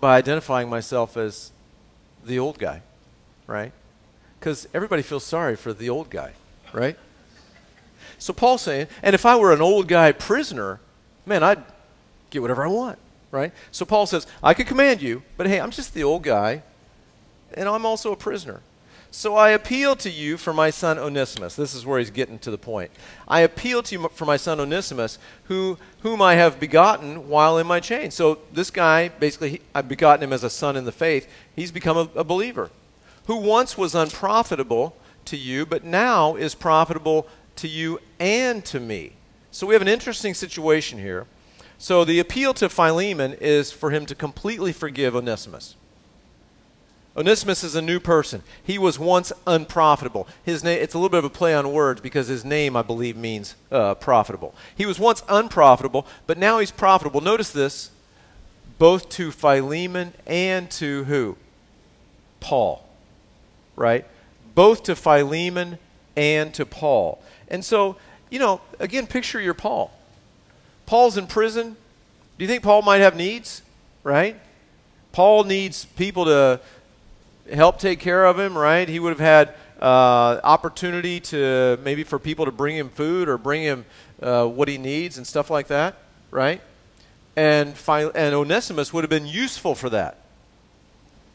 [0.00, 1.52] by identifying myself as
[2.24, 2.82] the old guy,
[3.46, 3.72] right?
[4.38, 6.32] Because everybody feels sorry for the old guy,
[6.72, 6.98] right?
[8.18, 10.80] So Paul's saying, and if I were an old guy prisoner,
[11.24, 11.62] man, I'd
[12.32, 12.98] get whatever I want,
[13.30, 13.52] right?
[13.70, 16.62] So Paul says, I could command you, but hey, I'm just the old guy,
[17.54, 18.60] and I'm also a prisoner.
[19.14, 21.54] So I appeal to you for my son Onesimus.
[21.54, 22.90] This is where he's getting to the point.
[23.28, 27.66] I appeal to you for my son Onesimus, who, whom I have begotten while in
[27.66, 28.14] my chains.
[28.14, 31.30] So this guy, basically, I've begotten him as a son in the faith.
[31.54, 32.70] He's become a, a believer.
[33.26, 39.12] Who once was unprofitable to you, but now is profitable to you and to me.
[39.50, 41.26] So we have an interesting situation here.
[41.82, 45.74] So the appeal to Philemon is for him to completely forgive Onesimus.
[47.16, 48.44] Onesimus is a new person.
[48.62, 50.28] He was once unprofitable.
[50.44, 52.82] His name, it's a little bit of a play on words because his name, I
[52.82, 54.54] believe, means uh, profitable.
[54.76, 57.20] He was once unprofitable, but now he's profitable.
[57.20, 57.90] Notice this
[58.78, 61.36] both to Philemon and to who?
[62.38, 62.88] Paul.
[63.74, 64.06] Right?
[64.54, 65.78] Both to Philemon
[66.14, 67.20] and to Paul.
[67.48, 67.96] And so,
[68.30, 69.90] you know, again, picture your Paul.
[70.86, 71.76] Paul's in prison.
[72.38, 73.62] Do you think Paul might have needs?
[74.02, 74.36] Right?
[75.12, 76.60] Paul needs people to
[77.52, 78.88] help take care of him, right?
[78.88, 83.36] He would have had uh, opportunity to maybe for people to bring him food or
[83.36, 83.84] bring him
[84.22, 85.96] uh, what he needs and stuff like that,
[86.30, 86.60] right?
[87.36, 90.18] And, and Onesimus would have been useful for that.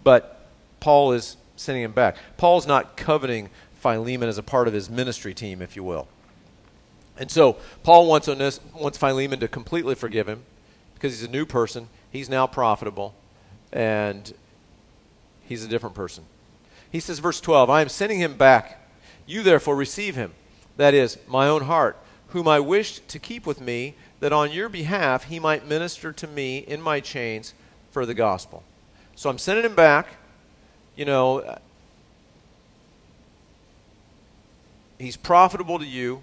[0.03, 0.47] But
[0.79, 2.15] Paul is sending him back.
[2.38, 6.07] Paul's not coveting Philemon as a part of his ministry team, if you will.
[7.17, 10.43] And so Paul wants, Ones- wants Philemon to completely forgive him
[10.93, 11.89] because he's a new person.
[12.12, 13.13] He's now profitable.
[13.71, 14.34] And
[15.47, 16.25] he's a different person.
[16.91, 18.89] He says, verse 12, I am sending him back.
[19.25, 20.34] You therefore receive him,
[20.77, 21.97] that is, my own heart,
[22.30, 26.27] whom I wished to keep with me, that on your behalf he might minister to
[26.27, 27.53] me in my chains
[27.91, 28.63] for the gospel.
[29.15, 30.08] So I'm sending him back.
[30.95, 31.58] You know, uh,
[34.97, 36.21] he's profitable to you.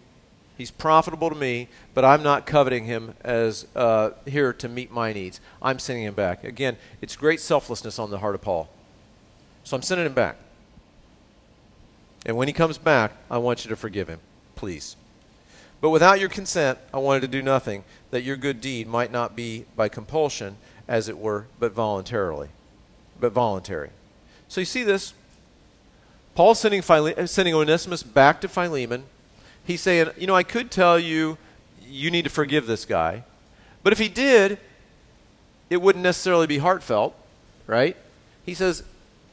[0.57, 5.13] He's profitable to me, but I'm not coveting him as uh, here to meet my
[5.13, 5.41] needs.
[5.61, 6.45] I'm sending him back.
[6.45, 8.69] Again, it's great selflessness on the heart of Paul.
[9.65, 10.37] So I'm sending him back.
[12.25, 14.21] And when he comes back, I want you to forgive him,
[14.55, 14.97] please.
[15.81, 19.37] But without your consent, I wanted to do nothing, that your good deed might not
[19.37, 22.49] be by compulsion, as it were, but voluntarily.
[23.21, 23.91] But voluntary.
[24.49, 25.15] So you see this?
[26.35, 29.05] Paul's sending, Phile- sending Onesimus back to Philemon.
[29.67, 31.39] He's saying, you know, I could tell you,
[31.87, 33.25] you need to forgive this guy.
[33.83, 34.59] But if he did,
[35.71, 37.15] it wouldn't necessarily be heartfelt,
[37.67, 37.97] right?
[38.45, 38.83] He says,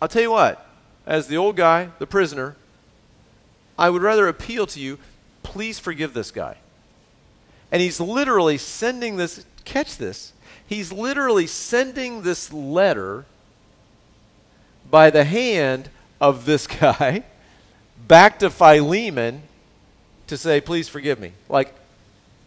[0.02, 0.66] I'll tell you what,
[1.06, 2.56] as the old guy, the prisoner,
[3.78, 5.00] I would rather appeal to you,
[5.44, 6.58] please forgive this guy.
[7.72, 10.34] And he's literally sending this, catch this,
[10.68, 13.26] he's literally sending this letter
[14.90, 15.90] by the hand
[16.20, 17.24] of this guy
[18.08, 19.44] back to Philemon
[20.32, 21.34] to say, please forgive me.
[21.50, 21.76] Like,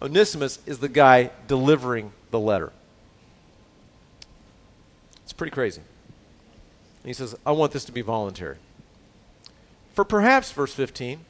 [0.01, 2.73] Onesimus is the guy delivering the letter.
[5.23, 5.83] It's pretty crazy.
[7.03, 8.57] And he says, I want this to be voluntary.
[9.93, 11.27] For perhaps, verse 15,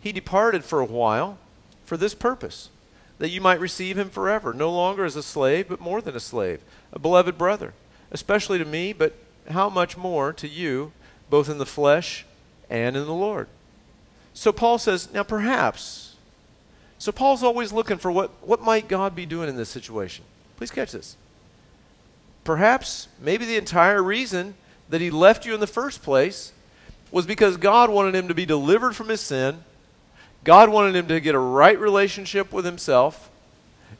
[0.00, 1.38] he departed for a while
[1.84, 2.68] for this purpose,
[3.18, 6.20] that you might receive him forever, no longer as a slave, but more than a
[6.20, 6.60] slave,
[6.92, 7.74] a beloved brother,
[8.12, 9.12] especially to me, but
[9.50, 10.92] how much more to you,
[11.30, 12.24] both in the flesh
[12.70, 13.48] and in the Lord.
[14.34, 16.16] So Paul says, now perhaps.
[16.98, 20.24] So Paul's always looking for what, what might God be doing in this situation.
[20.56, 21.16] Please catch this.
[22.42, 24.54] Perhaps, maybe the entire reason
[24.90, 26.52] that he left you in the first place
[27.10, 29.62] was because God wanted him to be delivered from his sin.
[30.42, 33.30] God wanted him to get a right relationship with himself.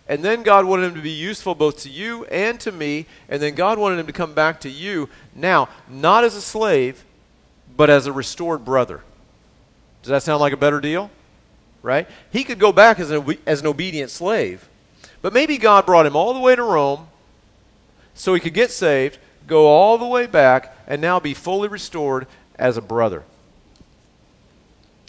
[0.09, 3.07] And then God wanted him to be useful both to you and to me.
[3.29, 7.05] And then God wanted him to come back to you now, not as a slave,
[7.77, 9.01] but as a restored brother.
[10.05, 11.11] Does that sound like a better deal?
[11.83, 12.07] Right?
[12.31, 14.69] He could go back as an, as an obedient slave.
[15.23, 17.09] But maybe God brought him all the way to Rome
[18.12, 22.27] so he could get saved, go all the way back, and now be fully restored
[22.57, 23.23] as a brother.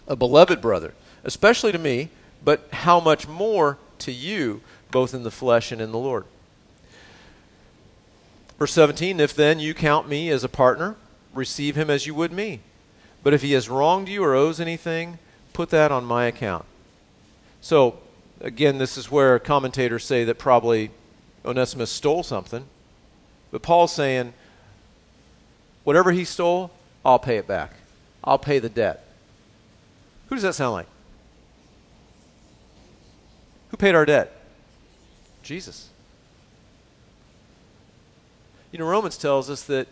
[0.07, 0.93] A beloved brother,
[1.25, 2.07] especially to me,
[2.41, 6.23] but how much more to you, both in the flesh and in the Lord.
[8.57, 10.95] Verse 17 If then you count me as a partner,
[11.33, 12.61] receive him as you would me.
[13.25, 15.17] But if he has wronged you or owes anything,
[15.51, 16.63] put that on my account.
[17.59, 17.97] So,
[18.39, 20.91] again, this is where commentators say that probably
[21.43, 22.65] Onesimus stole something.
[23.49, 24.33] But Paul's saying,
[25.83, 26.69] whatever he stole,
[27.03, 27.73] I'll pay it back.
[28.23, 29.03] I'll pay the debt.
[30.29, 30.87] Who does that sound like?
[33.69, 34.39] Who paid our debt?
[35.41, 35.89] Jesus.
[38.71, 39.87] You know, Romans tells us that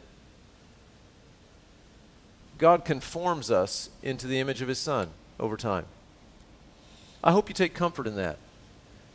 [2.63, 5.84] God conforms us into the image of his Son over time.
[7.21, 8.38] I hope you take comfort in that.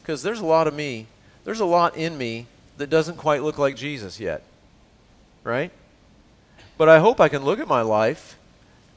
[0.02, 1.06] Because there's a lot of me,
[1.46, 2.44] there's a lot in me
[2.76, 4.42] that doesn't quite look like Jesus yet.
[5.44, 5.70] Right?
[6.76, 8.36] But I hope I can look at my life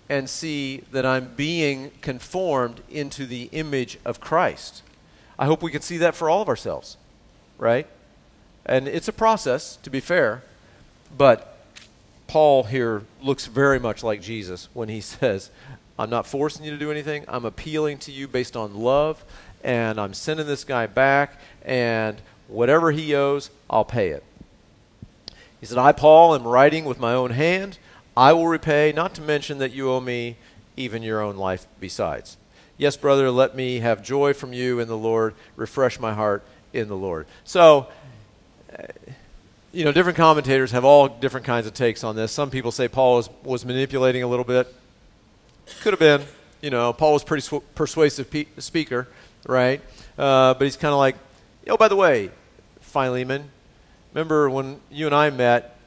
[0.09, 4.83] and see that I'm being conformed into the image of Christ.
[5.39, 6.97] I hope we can see that for all of ourselves.
[7.57, 7.87] Right?
[8.65, 10.43] And it's a process, to be fair,
[11.17, 11.50] but
[12.31, 15.51] Paul here looks very much like Jesus when he says,
[15.99, 17.25] I'm not forcing you to do anything.
[17.27, 19.21] I'm appealing to you based on love,
[19.65, 24.23] and I'm sending this guy back, and whatever he owes, I'll pay it.
[25.59, 27.77] He said, I, Paul, am writing with my own hand.
[28.15, 30.37] I will repay, not to mention that you owe me
[30.77, 32.37] even your own life besides.
[32.77, 35.33] Yes, brother, let me have joy from you in the Lord.
[35.57, 37.27] Refresh my heart in the Lord.
[37.43, 37.87] So,
[39.71, 42.31] you know, different commentators have all different kinds of takes on this.
[42.31, 44.73] Some people say Paul was, was manipulating a little bit.
[45.81, 46.23] Could have been.
[46.61, 49.07] You know, Paul was pretty sw- persuasive pe- speaker,
[49.47, 49.81] right?
[50.17, 51.15] Uh, but he's kind of like,
[51.67, 52.29] oh, by the way,
[52.81, 53.49] Philemon,
[54.13, 55.77] remember when you and I met,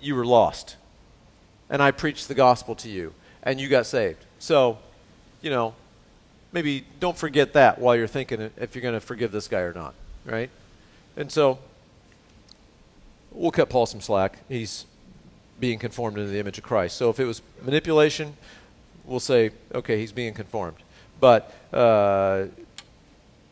[0.00, 0.76] you were lost.
[1.70, 3.12] And I preached the gospel to you,
[3.42, 4.24] and you got saved.
[4.38, 4.78] So,
[5.42, 5.74] you know,
[6.50, 9.74] maybe don't forget that while you're thinking if you're going to forgive this guy or
[9.74, 10.48] not, right?
[11.16, 11.58] And so,
[13.32, 14.38] we'll cut Paul some slack.
[14.48, 14.86] He's
[15.60, 16.96] being conformed into the image of Christ.
[16.96, 18.36] So if it was manipulation,
[19.04, 20.76] we'll say, okay, he's being conformed.
[21.20, 22.46] But uh,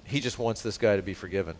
[0.04, 1.56] he just wants this guy to be forgiven.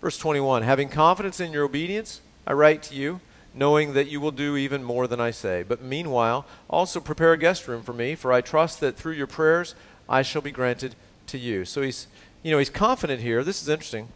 [0.00, 3.20] Verse 21 Having confidence in your obedience, I write to you,
[3.54, 5.62] knowing that you will do even more than I say.
[5.62, 9.26] But meanwhile, also prepare a guest room for me, for I trust that through your
[9.26, 9.74] prayers
[10.08, 10.94] I shall be granted
[11.28, 11.64] to you.
[11.64, 12.06] So he's,
[12.42, 13.44] you know, he's confident here.
[13.44, 14.08] This is interesting.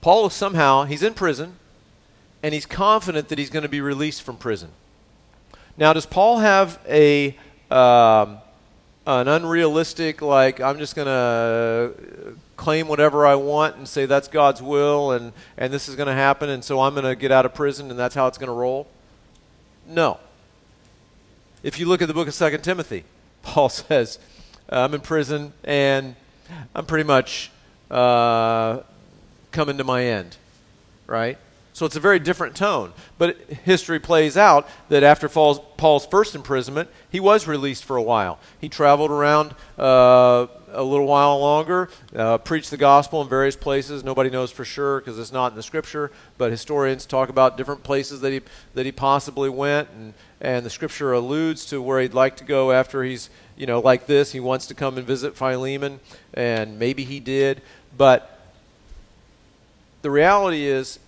[0.00, 1.56] Paul is somehow, he's in prison,
[2.42, 4.70] and he's confident that he's going to be released from prison.
[5.76, 7.36] Now, does Paul have a
[7.70, 8.38] um,
[9.06, 14.60] an unrealistic, like, I'm just going to claim whatever I want and say that's God's
[14.60, 17.46] will and, and this is going to happen and so I'm going to get out
[17.46, 18.88] of prison and that's how it's going to roll?
[19.86, 20.18] No.
[21.62, 23.04] If you look at the book of 2 Timothy,
[23.42, 24.18] Paul says,
[24.68, 26.16] I'm in prison and
[26.74, 27.52] I'm pretty much
[27.90, 28.80] uh,
[29.52, 30.36] coming to my end,
[31.06, 31.38] right?
[31.76, 32.94] So it's a very different tone.
[33.18, 38.02] But history plays out that after Paul's, Paul's first imprisonment, he was released for a
[38.02, 38.38] while.
[38.58, 44.02] He traveled around uh, a little while longer, uh, preached the gospel in various places.
[44.02, 47.82] Nobody knows for sure because it's not in the scripture, but historians talk about different
[47.82, 48.40] places that he,
[48.72, 52.72] that he possibly went, and, and the scripture alludes to where he'd like to go
[52.72, 54.32] after he's, you know, like this.
[54.32, 56.00] He wants to come and visit Philemon,
[56.32, 57.60] and maybe he did.
[57.98, 58.32] But
[60.00, 61.00] the reality is,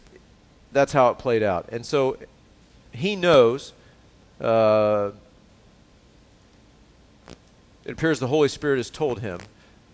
[0.73, 1.69] that's how it played out.
[1.71, 2.17] And so
[2.93, 3.73] he knows.
[4.41, 5.11] Uh,
[7.85, 9.41] it appears the Holy Spirit has told him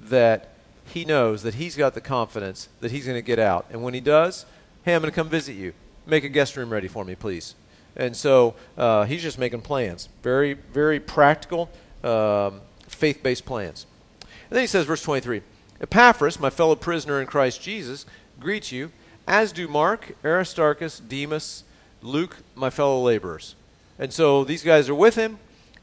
[0.00, 0.50] that
[0.86, 3.66] he knows that he's got the confidence that he's going to get out.
[3.70, 4.46] And when he does,
[4.84, 5.72] hey, I'm going to come visit you.
[6.06, 7.54] Make a guest room ready for me, please.
[7.96, 10.08] And so uh, he's just making plans.
[10.22, 11.70] Very, very practical,
[12.02, 13.86] um, faith based plans.
[14.20, 15.42] And then he says, verse 23
[15.80, 18.06] Epaphras, my fellow prisoner in Christ Jesus,
[18.38, 18.90] greets you
[19.26, 21.64] as do Mark, Aristarchus, Demas,
[22.02, 23.54] Luke, my fellow laborers.
[23.98, 25.38] And so these guys are with him.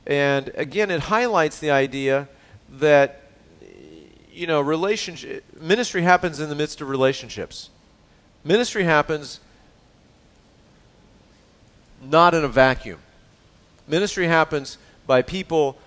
[0.05, 2.27] And again, it highlights the idea
[2.69, 3.21] that,
[4.31, 7.69] you know, relationship, ministry happens in the midst of relationships.
[8.43, 9.39] Ministry happens
[12.01, 12.99] not in a vacuum.
[13.87, 15.77] Ministry happens by people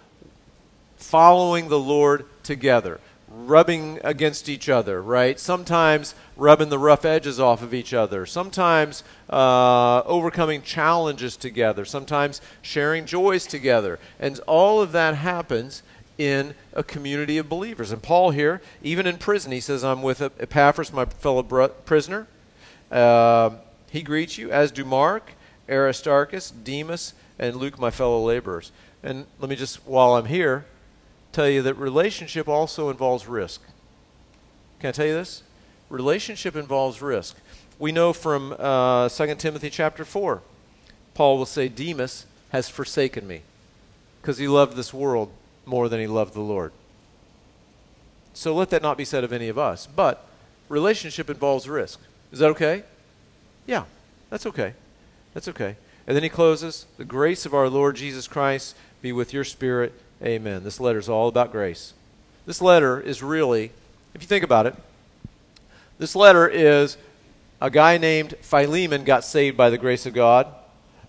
[0.96, 3.00] following the Lord together
[3.34, 5.38] rubbing against each other, right?
[5.38, 8.26] Sometimes rubbing the rough edges off of each other.
[8.26, 11.84] Sometimes uh, overcoming challenges together.
[11.84, 13.98] Sometimes sharing joys together.
[14.18, 15.82] And all of that happens
[16.16, 17.90] in a community of believers.
[17.90, 22.26] And Paul here, even in prison, he says, I'm with Epaphras, my fellow prisoner.
[22.90, 23.50] Uh,
[23.90, 25.32] he greets you, as do Mark,
[25.68, 28.70] Aristarchus, Demas, and Luke, my fellow laborers.
[29.02, 30.66] And let me just, while I'm here,
[31.34, 33.60] tell you that relationship also involves risk.
[34.78, 35.42] Can I tell you this?
[35.90, 37.36] Relationship involves risk.
[37.78, 40.40] We know from uh, 2 Timothy chapter 4,
[41.14, 43.42] Paul will say, Demas has forsaken me
[44.20, 45.30] because he loved this world
[45.66, 46.72] more than he loved the Lord.
[48.32, 49.86] So let that not be said of any of us.
[49.86, 50.26] But
[50.68, 52.00] relationship involves risk.
[52.32, 52.84] Is that okay?
[53.66, 53.84] Yeah,
[54.30, 54.74] that's okay.
[55.34, 55.76] That's okay.
[56.06, 59.92] And then he closes The grace of our Lord Jesus Christ be with your spirit.
[60.22, 60.64] Amen.
[60.64, 61.92] This letter is all about grace.
[62.46, 63.72] This letter is really,
[64.14, 64.74] if you think about it,
[65.98, 66.96] this letter is
[67.60, 70.46] a guy named Philemon got saved by the grace of God.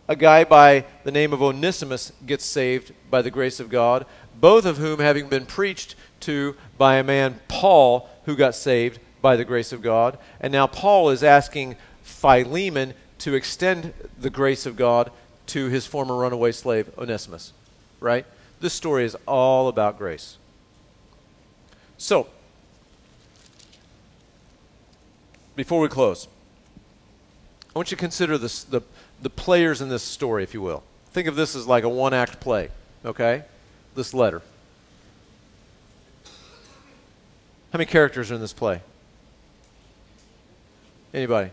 [0.08, 4.06] A guy by the name of Onesimus gets saved by the grace of God.
[4.40, 9.36] Both of whom having been preached to by a man, Paul, who got saved by
[9.36, 10.18] the grace of God.
[10.40, 15.12] And now Paul is asking Philemon to extend the grace of God
[15.48, 17.54] to his former runaway slave, Onesimus.
[18.00, 18.26] Right?
[18.60, 20.38] This story is all about grace.
[21.98, 22.28] So,
[25.56, 26.28] before we close,
[27.76, 28.82] I want you to consider this, the,
[29.22, 30.84] the players in this story, if you will.
[31.12, 32.70] Think of this as like a one act play,
[33.06, 33.44] okay?
[33.96, 34.42] This letter.
[37.72, 38.82] How many characters are in this play?
[41.14, 41.52] Anybody?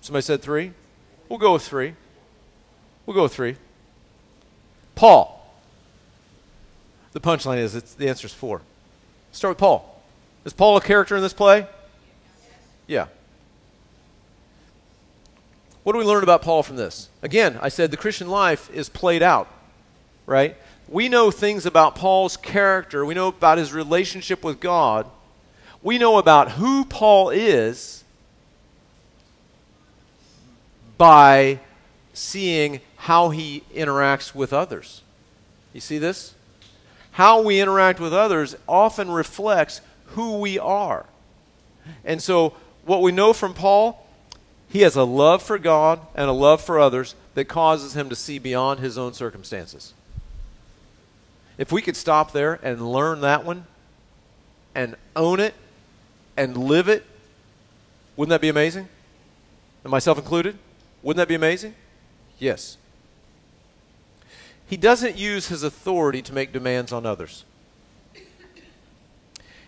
[0.00, 0.72] Somebody said three?
[1.28, 1.94] We'll go with three.
[3.06, 3.56] We'll go with three.
[4.94, 5.38] Paul.
[7.12, 8.62] The punchline is it's, the answer is four.
[9.32, 10.02] start with Paul.
[10.44, 11.66] Is Paul a character in this play?
[12.86, 13.06] Yeah.
[15.82, 17.08] What do we learn about Paul from this?
[17.22, 19.48] Again, I said the Christian life is played out,
[20.26, 20.56] right?
[20.88, 23.04] We know things about Paul's character.
[23.04, 25.06] We know about his relationship with God.
[25.82, 28.04] We know about who Paul is
[30.98, 31.58] by
[32.12, 35.02] seeing how he interacts with others.
[35.72, 36.34] You see this?
[37.10, 41.06] How we interact with others often reflects who we are.
[42.04, 44.06] And so, what we know from Paul,
[44.68, 48.14] he has a love for God and a love for others that causes him to
[48.14, 49.94] see beyond his own circumstances.
[51.58, 53.66] If we could stop there and learn that one
[54.76, 55.54] and own it
[56.36, 57.04] and live it,
[58.16, 58.88] wouldn't that be amazing?
[59.82, 60.56] And myself included?
[61.02, 61.74] Wouldn't that be amazing?
[62.38, 62.76] Yes.
[64.72, 67.44] He doesn't use his authority to make demands on others.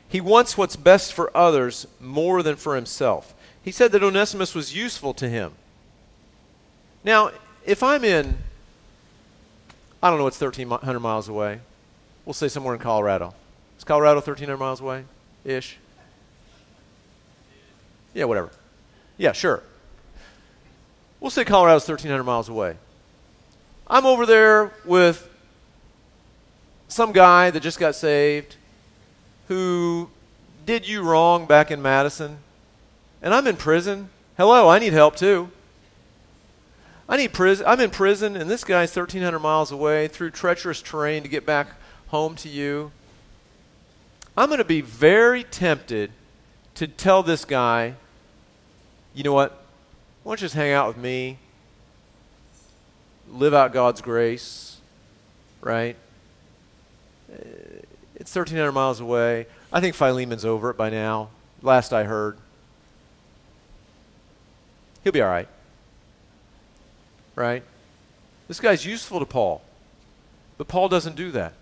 [0.09, 3.35] He wants what's best for others more than for himself.
[3.63, 5.53] He said that Onesimus was useful to him.
[7.05, 7.33] Now,
[7.67, 8.39] if I'm in,
[10.03, 11.61] I don't know, it's 1,300 miles away.
[12.25, 13.35] We'll say somewhere in Colorado.
[13.77, 15.05] Is Colorado 1,300 miles away
[15.45, 15.77] ish?
[18.15, 18.53] Yeah, whatever.
[19.19, 19.63] Yeah, sure.
[21.21, 22.77] We'll say Colorado's 1,300 miles away.
[23.87, 25.29] I'm over there with
[26.89, 28.57] some guy that just got saved
[29.49, 30.09] who
[30.65, 32.39] did you wrong back in Madison,
[33.21, 34.09] and I'm in prison.
[34.37, 35.51] Hello, I need help too.
[37.09, 37.67] I need prison.
[37.69, 41.69] I'm in prison, and this guy's 1,300 miles away through treacherous terrain to get back
[42.09, 42.91] home to you.
[44.37, 46.11] I'm going to be very tempted
[46.77, 47.95] to tell this guy,
[49.15, 49.53] you know what?
[50.23, 51.39] Why don't you just hang out with me?
[53.31, 54.79] Live out God's grace,
[55.61, 55.97] right?
[57.33, 57.37] Uh,
[58.15, 59.47] it's 1,300 miles away.
[59.73, 61.31] I think Philemon's over it by now,
[61.63, 62.39] last I heard.
[65.03, 65.49] He'll be all right.
[67.35, 67.63] Right?
[68.47, 69.63] This guy's useful to Paul.
[70.57, 71.55] But Paul doesn't do that.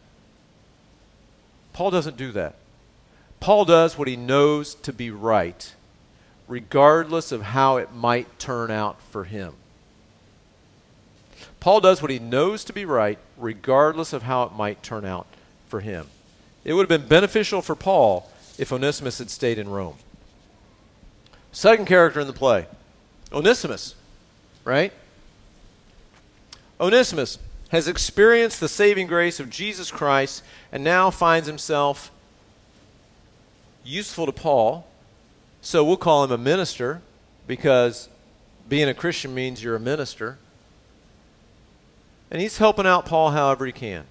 [1.73, 2.57] Paul doesn't do that.
[3.41, 5.75] Paul does what he knows to be right
[6.53, 9.55] regardless of how it might turn out for him.
[11.63, 15.29] Paul does what he knows to be right, regardless of how it might turn out
[15.69, 16.09] for him.
[16.65, 19.95] It would have been beneficial for Paul if Onesimus had stayed in Rome.
[21.53, 22.67] Second character in the play
[23.33, 23.95] Onesimus,
[24.65, 24.93] right?
[26.81, 27.39] Onesimus
[27.69, 30.43] has experienced the saving grace of Jesus Christ
[30.73, 32.11] and now finds himself
[33.85, 34.85] useful to Paul
[35.61, 37.03] so we'll call him a minister
[37.47, 38.09] because
[38.69, 40.39] being a Christian means you're a minister.
[42.33, 44.05] And he's helping out Paul however he can.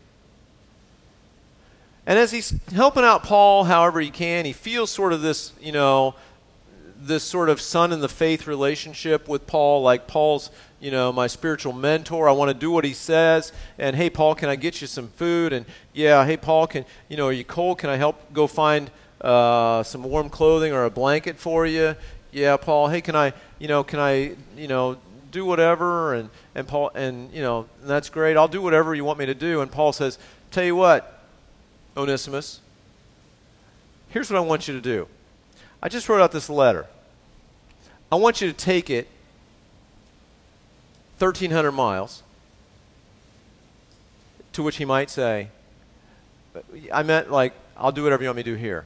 [2.06, 5.74] And as he's helping out Paul however he can, he feels sort of this, you
[5.74, 6.16] know,
[6.98, 11.26] this sort of son in the faith relationship with Paul, like Paul's, you know, my
[11.26, 12.30] spiritual mentor.
[12.30, 13.52] I want to do what he says.
[13.78, 15.52] And hey, Paul, can I get you some food?
[15.52, 17.80] And yeah, hey, Paul, can you know, are you cold?
[17.80, 18.92] Can I help go find
[19.22, 21.96] uh, some warm clothing or a blanket for you.
[22.32, 22.88] Yeah, Paul.
[22.88, 24.98] Hey, can I, you know, can I, you know,
[25.32, 26.14] do whatever?
[26.14, 28.38] And and Paul, and you know, that's great.
[28.38, 29.62] I'll do whatever you want me to do.
[29.62, 30.20] And Paul says,
[30.52, 31.24] tell you what,
[31.96, 32.60] Onesimus.
[34.10, 35.08] Here's what I want you to do.
[35.82, 36.86] I just wrote out this letter.
[38.12, 39.08] I want you to take it
[41.20, 42.24] 1,300 miles,
[44.54, 45.48] to which he might say,
[46.92, 48.86] I meant like I'll do whatever you want me to do here.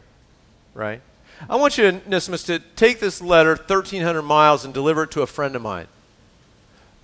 [0.75, 1.01] Right?
[1.49, 5.27] I want you, Onesimus, to take this letter 1,300 miles and deliver it to a
[5.27, 5.87] friend of mine.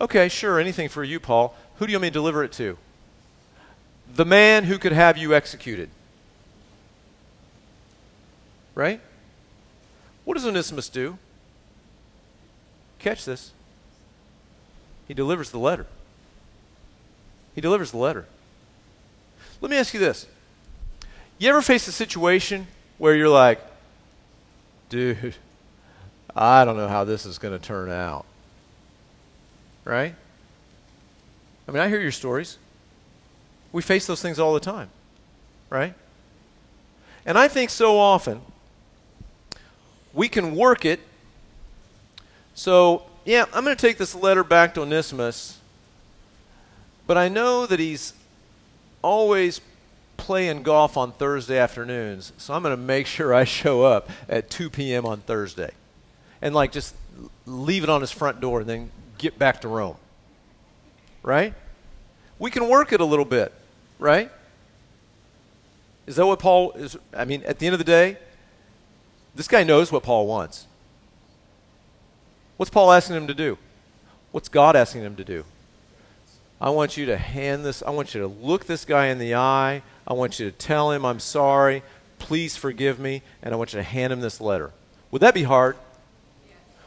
[0.02, 1.56] Okay, sure, anything for you, Paul.
[1.76, 2.76] Who do you want me to deliver it to?
[4.16, 5.92] The man who could have you executed.
[8.74, 9.00] Right?
[10.26, 11.20] What does Onesimus do?
[12.98, 13.52] Catch this.
[15.08, 15.86] He delivers the letter.
[17.54, 18.26] He delivers the letter.
[19.62, 20.26] Let me ask you this.
[21.38, 22.66] You ever face a situation
[22.98, 23.62] where you're like,
[24.90, 25.36] dude,
[26.36, 28.26] I don't know how this is going to turn out?
[29.84, 30.16] Right?
[31.68, 32.58] I mean, I hear your stories.
[33.72, 34.90] We face those things all the time.
[35.70, 35.94] Right?
[37.26, 38.42] And I think so often
[40.14, 41.00] we can work it.
[42.54, 45.60] So, yeah, I'm going to take this letter back to Onesimus,
[47.08, 48.14] but I know that he's
[49.02, 49.62] always
[50.18, 54.50] playing golf on Thursday afternoons, so I'm going to make sure I show up at
[54.50, 55.06] 2 p.m.
[55.06, 55.72] on Thursday.
[56.42, 56.96] And, like, just
[57.46, 58.92] leave it on his front door and then
[59.22, 59.96] get back to Rome.
[61.24, 61.54] Right?
[62.40, 63.54] We can work it a little bit,
[64.00, 64.32] right?
[66.08, 66.98] Is that what Paul is?
[67.14, 68.18] I mean, at the end of the day,
[69.36, 70.66] this guy knows what Paul wants.
[72.58, 73.58] What's Paul asking him to do?
[74.32, 75.46] What's God asking him to do?
[76.60, 79.36] I want you to hand this, I want you to look this guy in the
[79.36, 79.82] eye.
[80.08, 81.84] I want you to tell him, I'm sorry.
[82.20, 83.22] Please forgive me.
[83.42, 84.72] And I want you to hand him this letter.
[85.10, 85.76] Would that be hard?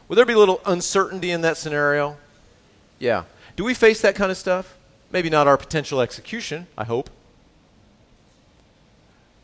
[0.07, 2.17] Would there be a little uncertainty in that scenario?
[2.99, 3.23] Yeah.
[3.55, 4.75] Do we face that kind of stuff?
[5.11, 7.09] Maybe not our potential execution, I hope.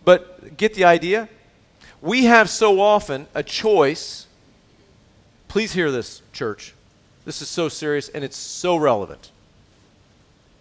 [0.04, 1.30] But get the idea?
[2.02, 4.26] We have so often a choice.
[5.48, 6.74] Please hear this, church.
[7.26, 9.32] This is so serious and it's so relevant.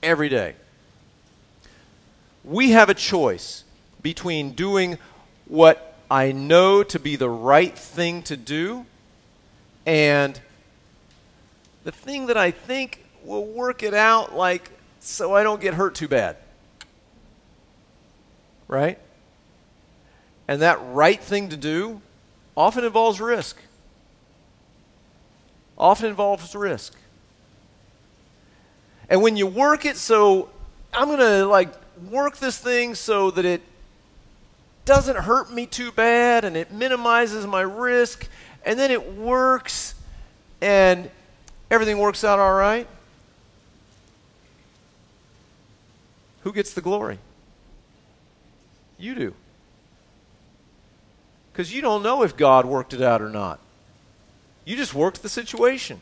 [0.02, 0.54] Every day.
[2.44, 3.64] We have a choice
[4.02, 4.98] between doing
[5.46, 8.86] what I know to be the right thing to do
[9.86, 10.40] and
[11.84, 14.70] the thing that I think will work it out like
[15.00, 16.36] so I don't get hurt too bad.
[18.68, 18.98] Right?
[20.46, 22.02] And that right thing to do
[22.56, 23.56] often involves risk.
[25.78, 26.94] Often involves risk.
[29.08, 30.50] And when you work it so
[30.92, 31.72] I'm going to like
[32.10, 33.62] work this thing so that it
[34.84, 38.28] doesn't hurt me too bad and it minimizes my risk
[38.64, 39.94] and then it works
[40.60, 41.10] and
[41.70, 42.86] everything works out all right.
[46.42, 47.18] Who gets the glory?
[48.98, 49.34] You do
[51.60, 53.60] because you don't know if God worked it out or not.
[54.64, 56.00] You just worked the situation.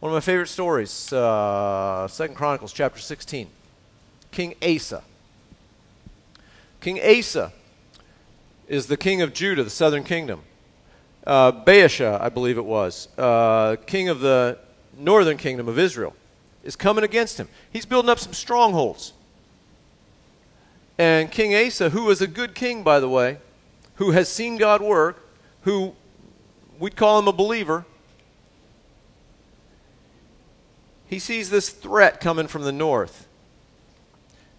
[0.00, 3.48] One of my favorite stories, uh, Second Chronicles chapter 16.
[4.32, 5.04] King Asa.
[6.80, 7.52] King Asa
[8.66, 10.40] is the king of Judah, the southern kingdom.
[11.26, 14.58] Uh, Baasha, I believe it was, uh, king of the
[14.96, 16.14] northern kingdom of Israel,
[16.62, 17.48] is coming against him.
[17.72, 19.12] He's building up some strongholds.
[20.98, 23.38] And King Asa, who is a good king, by the way,
[23.96, 25.28] who has seen God work,
[25.62, 25.94] who
[26.78, 27.84] we'd call him a believer,
[31.08, 33.26] he sees this threat coming from the north.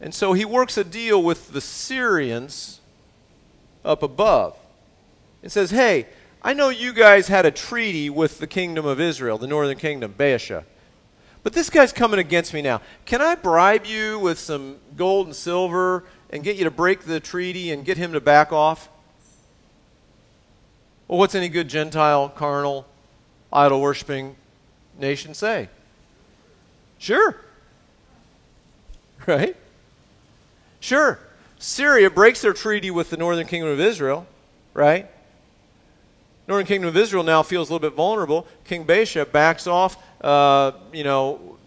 [0.02, 2.82] And so he works a deal with the Syrians
[3.84, 4.56] up above
[5.42, 6.08] and says, Hey,
[6.42, 10.14] I know you guys had a treaty with the kingdom of Israel, the northern kingdom,
[10.18, 10.64] Baasha.
[11.44, 12.82] But this guy's coming against me now.
[13.06, 17.20] Can I bribe you with some gold and silver and get you to break the
[17.20, 18.90] treaty and get him to back off?
[21.08, 22.86] Well, what's any good Gentile, carnal,
[23.52, 24.36] idol worshiping
[25.00, 25.70] nation say?
[26.98, 27.36] Sure.
[29.26, 29.56] Right?
[30.80, 31.20] Sure.
[31.60, 34.28] Syria breaks their treaty with the northern kingdom of Israel,
[34.74, 35.10] right?
[36.48, 38.48] Northern kingdom of Israel now feels a little bit vulnerable.
[38.64, 41.58] King Baasha backs off, uh, you know,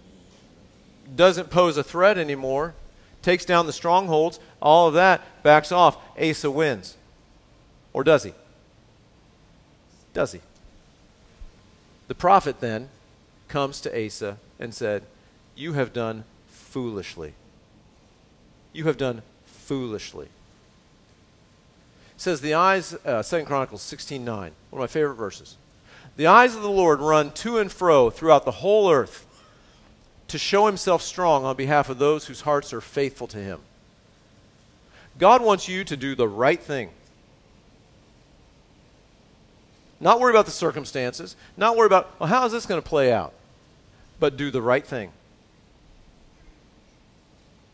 [1.15, 2.75] doesn't pose a threat anymore
[3.23, 5.99] takes down the strongholds, all of that backs off.
[6.21, 6.97] Asa wins.
[7.93, 8.33] Or does he?
[10.13, 10.41] Does he?
[12.09, 12.89] The prophet then
[13.49, 15.05] comes to Asa and said,
[15.55, 17.35] You have done foolishly.
[18.73, 20.29] You have done foolishly.
[22.21, 25.57] Says the eyes, uh, 2 Chronicles 16 9, one of my favorite verses.
[26.19, 29.27] The eyes of the Lord run to and fro throughout the whole earth
[30.29, 33.61] to show himself strong on behalf of those whose hearts are faithful to him.
[35.17, 36.91] God wants you to do the right thing.
[39.99, 43.11] Not worry about the circumstances, not worry about, well, how is this going to play
[43.11, 43.33] out?
[44.19, 45.11] But do the right thing.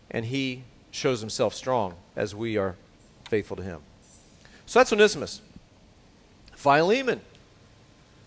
[0.09, 2.77] And he shows himself strong as we are
[3.29, 3.81] faithful to him.
[4.67, 5.41] So that's Onesimus.
[6.55, 7.21] Philemon.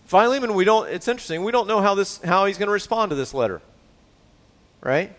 [0.06, 3.10] Philemon, we don't, it's interesting, we don't know how, this, how he's going to respond
[3.10, 3.60] to this letter.
[4.80, 5.12] Right?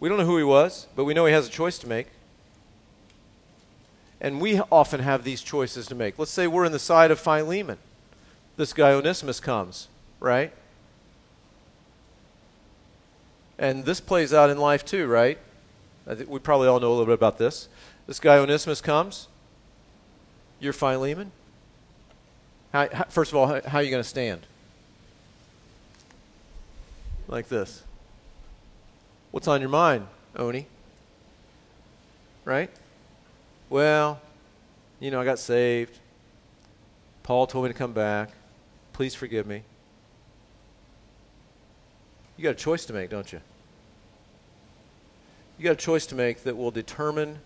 [0.00, 2.08] We don't know who he was, but we know he has a choice to make.
[4.20, 6.18] And we often have these choices to make.
[6.18, 7.78] Let's say we're in the side of Philemon.
[8.56, 9.88] This guy Onesimus comes,
[10.20, 10.52] right?
[13.58, 15.38] And this plays out in life too, right?
[16.26, 17.68] We probably all know a little bit about this.
[18.06, 19.28] This guy Onesimus comes.
[20.60, 21.32] You're Philemon.
[22.72, 24.42] How, how, first of all, how, how are you going to stand?
[27.28, 27.82] Like this.
[29.30, 30.66] What's on your mind, Oni?
[32.44, 32.70] Right?
[33.68, 34.20] Well,
[35.00, 35.98] you know, I got saved.
[37.22, 38.30] Paul told me to come back.
[38.92, 39.62] Please forgive me.
[42.36, 43.40] You got a choice to make, don't you?
[45.58, 47.40] You got a choice to make that will determine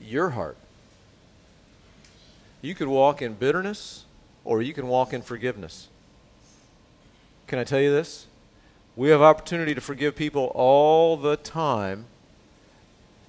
[0.00, 0.56] your heart.
[2.62, 4.04] You could walk in bitterness
[4.44, 5.88] or you can walk in forgiveness.
[7.46, 8.26] Can I tell you this?
[8.96, 12.06] We have opportunity to forgive people all the time.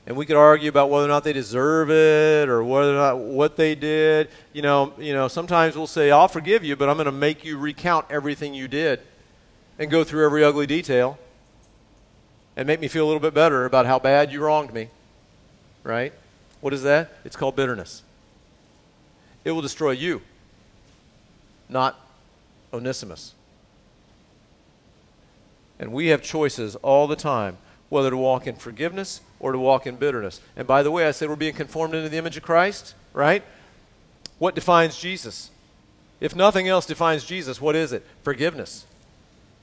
[0.05, 3.19] And we could argue about whether or not they deserve it or whether or not
[3.19, 4.29] what they did.
[4.51, 7.45] You know, you know, sometimes we'll say, I'll forgive you, but I'm going to make
[7.45, 8.99] you recount everything you did
[9.77, 11.17] and go through every ugly detail
[12.55, 14.89] and make me feel a little bit better about how bad you wronged me.
[15.83, 16.13] Right?
[16.61, 17.11] What is that?
[17.25, 18.03] It's called bitterness.
[19.43, 20.21] It will destroy you,
[21.67, 21.99] not
[22.71, 23.33] Onesimus.
[25.79, 27.57] And we have choices all the time
[27.89, 30.39] whether to walk in forgiveness or to walk in bitterness.
[30.55, 33.43] And by the way, I said we're being conformed into the image of Christ, right?
[34.37, 35.49] What defines Jesus?
[36.19, 38.05] If nothing else defines Jesus, what is it?
[38.21, 38.85] Forgiveness.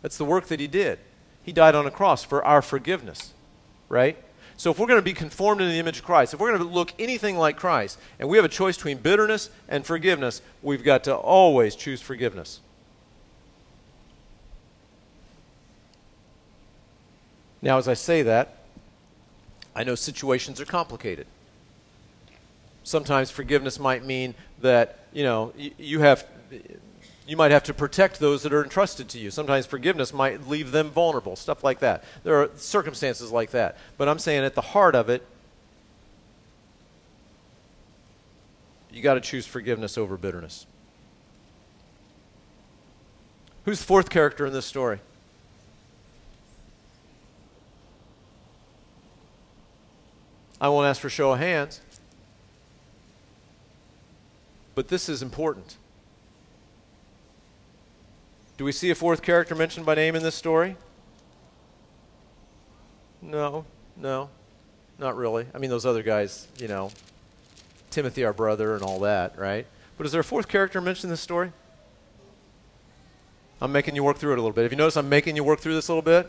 [0.02, 0.98] That's the work that he did.
[1.44, 3.32] He died on a cross for our forgiveness,
[3.88, 4.18] right?
[4.58, 6.60] So if we're going to be conformed into the image of Christ, if we're going
[6.60, 10.82] to look anything like Christ, and we have a choice between bitterness and forgiveness, we've
[10.82, 12.58] got to always choose forgiveness.
[17.62, 18.56] Now, as I say that,
[19.76, 21.28] I know situations are complicated.
[22.82, 26.26] Sometimes forgiveness might mean that, you know, you have
[27.28, 29.30] you might have to protect those that are entrusted to you.
[29.30, 32.02] Sometimes forgiveness might leave them vulnerable, stuff like that.
[32.24, 33.76] There are circumstances like that.
[33.98, 35.26] But I'm saying at the heart of it,
[38.90, 40.64] you got to choose forgiveness over bitterness.
[43.66, 45.00] Who's the fourth character in this story?
[50.58, 51.82] I won't ask for show of hands.
[54.74, 55.76] But this is important.
[58.58, 60.76] Do we see a fourth character mentioned by name in this story?
[63.22, 63.64] No,
[63.96, 64.30] no,
[64.98, 65.46] not really.
[65.54, 66.90] I mean, those other guys, you know,
[67.90, 69.64] Timothy, our brother, and all that, right?
[69.96, 71.52] But is there a fourth character mentioned in this story?
[73.62, 74.64] I'm making you work through it a little bit.
[74.64, 76.28] If you notice, I'm making you work through this a little bit,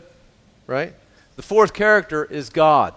[0.68, 0.94] right?
[1.34, 2.94] The fourth character is God.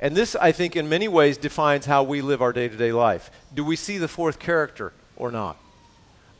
[0.00, 2.90] And this, I think, in many ways defines how we live our day to day
[2.90, 3.30] life.
[3.54, 5.56] Do we see the fourth character or not?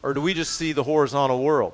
[0.05, 1.73] Or do we just see the horizontal world,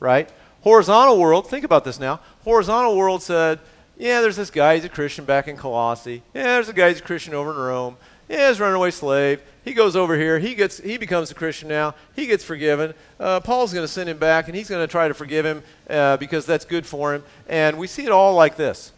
[0.00, 0.30] right?
[0.60, 2.20] Horizontal world, think about this now.
[2.44, 3.58] Horizontal world said,
[3.96, 6.22] yeah, there's this guy, he's a Christian back in Colossae.
[6.34, 7.96] Yeah, there's a guy, he's a Christian over in Rome.
[8.28, 9.42] Yeah, he's a runaway slave.
[9.64, 10.38] He goes over here.
[10.38, 11.94] He gets he becomes a Christian now.
[12.14, 12.94] He gets forgiven.
[13.18, 15.62] Uh, Paul's going to send him back, and he's going to try to forgive him
[15.88, 17.24] uh, because that's good for him.
[17.48, 18.92] And we see it all like this,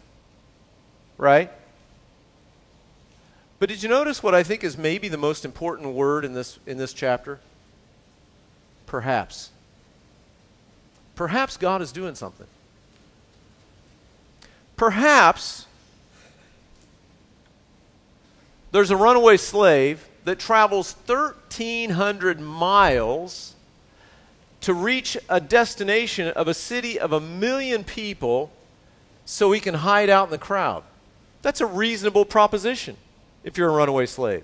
[1.17, 1.51] right?
[3.59, 6.59] But did you notice what I think is maybe the most important word in this
[6.67, 7.39] in this chapter?
[8.93, 9.49] Perhaps.
[11.15, 12.45] Perhaps God is doing something.
[14.75, 15.65] Perhaps
[18.71, 23.55] there's a runaway slave that travels 1,300 miles
[24.61, 28.51] to reach a destination of a city of a million people
[29.25, 30.83] so he can hide out in the crowd.
[31.41, 32.97] That's a reasonable proposition
[33.43, 34.43] if you're a runaway slave.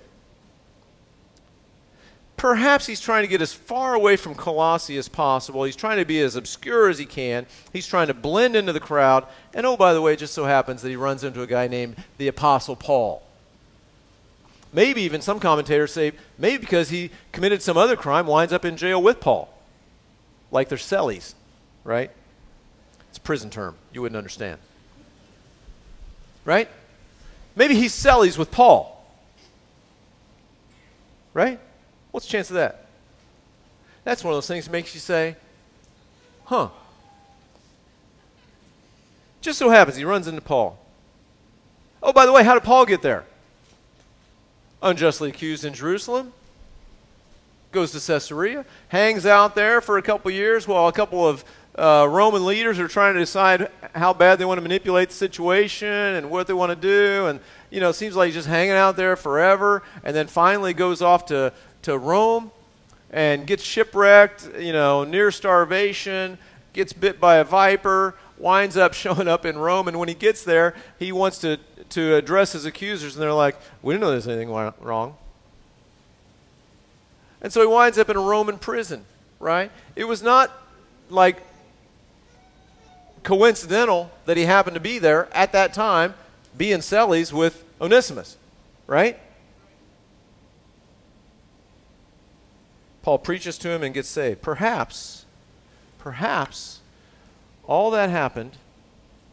[2.40, 5.64] Perhaps he's trying to get as far away from Colossae as possible.
[5.64, 7.44] He's trying to be as obscure as he can.
[7.70, 9.26] He's trying to blend into the crowd.
[9.52, 11.68] And oh, by the way, it just so happens that he runs into a guy
[11.68, 13.22] named the Apostle Paul.
[14.72, 18.78] Maybe even some commentators say maybe because he committed some other crime, winds up in
[18.78, 19.52] jail with Paul.
[20.50, 21.34] Like they're cellies,
[21.84, 22.10] right?
[23.10, 23.74] It's a prison term.
[23.92, 24.60] You wouldn't understand.
[26.46, 26.70] Right?
[27.54, 29.04] Maybe he's cellies with Paul.
[31.34, 31.60] Right?
[32.10, 32.86] What's the chance of that?
[34.04, 35.36] That's one of those things that makes you say,
[36.44, 36.68] huh.
[39.40, 40.78] Just so happens he runs into Paul.
[42.02, 43.24] Oh, by the way, how did Paul get there?
[44.82, 46.32] Unjustly accused in Jerusalem.
[47.72, 51.44] Goes to Caesarea, hangs out there for a couple years while a couple of
[51.76, 55.88] uh, Roman leaders are trying to decide how bad they want to manipulate the situation
[55.88, 57.26] and what they want to do.
[57.26, 57.38] And,
[57.70, 59.84] you know, it seems like he's just hanging out there forever.
[60.02, 61.52] And then finally goes off to,
[61.82, 62.50] to Rome
[63.10, 66.38] and gets shipwrecked, you know, near starvation,
[66.72, 69.88] gets bit by a viper, winds up showing up in Rome.
[69.88, 71.58] And when he gets there, he wants to,
[71.90, 73.14] to address his accusers.
[73.14, 75.16] And they're like, we didn't know there's anything wrong.
[77.42, 79.04] And so he winds up in a Roman prison,
[79.38, 79.70] right?
[79.96, 80.50] It was not
[81.08, 81.42] like
[83.22, 86.14] coincidental that he happened to be there at that time,
[86.56, 88.36] being cellies with Onesimus,
[88.86, 89.18] right?
[93.02, 94.42] Paul preaches to him and gets saved.
[94.42, 95.24] Perhaps,
[95.98, 96.80] perhaps
[97.66, 98.52] all that happened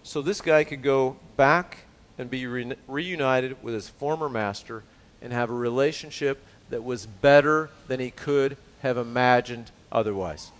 [0.03, 1.79] so this guy could go back
[2.17, 4.83] and be re- reunited with his former master
[5.21, 10.51] and have a relationship that was better than he could have imagined otherwise.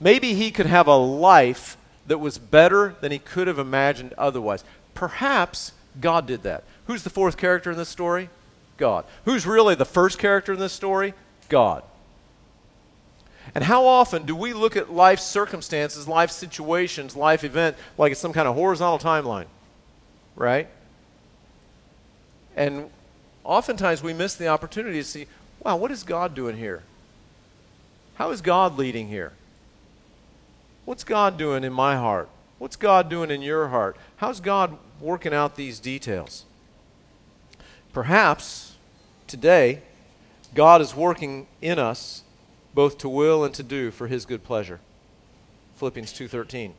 [0.00, 1.76] Maybe he could have a life
[2.06, 4.64] that was better than he could have imagined otherwise.
[4.94, 6.64] Perhaps God did that.
[6.86, 8.28] Who's the fourth character in this story?
[8.76, 9.04] God.
[9.24, 11.14] Who's really the first character in this story?
[11.48, 11.84] God.
[13.54, 18.20] And how often do we look at life circumstances, life situations, life event like it's
[18.20, 19.46] some kind of horizontal timeline?
[20.36, 20.68] Right?
[22.56, 22.90] And
[23.44, 25.26] oftentimes we miss the opportunity to see,
[25.62, 26.82] wow, what is God doing here?
[28.14, 29.32] How is God leading here?
[30.84, 32.28] What's God doing in my heart?
[32.58, 33.96] What's God doing in your heart?
[34.16, 36.44] How's God working out these details?
[37.92, 38.76] Perhaps
[39.26, 39.80] today,
[40.54, 42.21] God is working in us
[42.74, 44.80] both to will and to do for his good pleasure.
[45.76, 46.74] Philippians 2:13.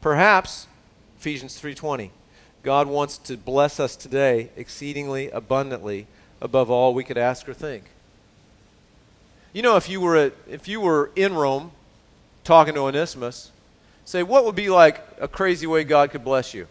[0.00, 0.66] Perhaps
[1.18, 2.10] Ephesians 3:20.
[2.62, 6.06] God wants to bless us today exceedingly abundantly
[6.40, 7.84] above all we could ask or think.
[9.52, 11.72] You know if you were at, if you were in Rome
[12.44, 13.50] talking to Onesimus,
[14.04, 16.66] say what would be like a crazy way God could bless you?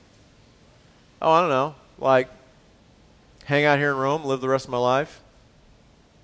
[1.21, 1.75] Oh, I don't know.
[1.97, 2.29] Like
[3.45, 5.21] hang out here in Rome, live the rest of my life,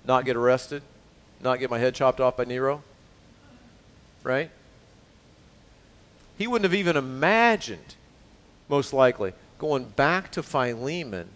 [0.04, 0.82] not get arrested,
[1.40, 2.82] not get my head chopped off by Nero?
[4.22, 4.50] Right?
[6.38, 7.94] He wouldn't have even imagined,
[8.68, 11.28] most likely, going back to Philemon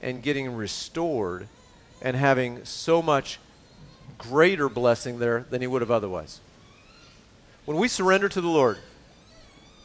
[0.00, 1.48] and getting restored
[2.00, 3.38] and having so much
[4.18, 6.40] greater blessing there than he would have otherwise.
[7.64, 8.78] When we surrender to the Lord,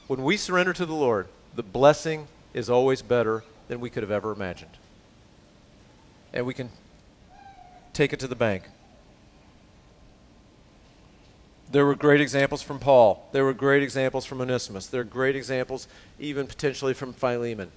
[0.08, 4.12] when we surrender to the Lord, the blessing is always better than we could have
[4.12, 4.72] ever imagined.
[6.34, 6.70] And we can
[7.94, 8.64] take it to the bank.
[11.72, 13.30] There were great examples from Paul.
[13.32, 14.88] There were great examples from Onesimus.
[14.88, 15.88] There are great examples,
[16.20, 17.72] even potentially from Philemon.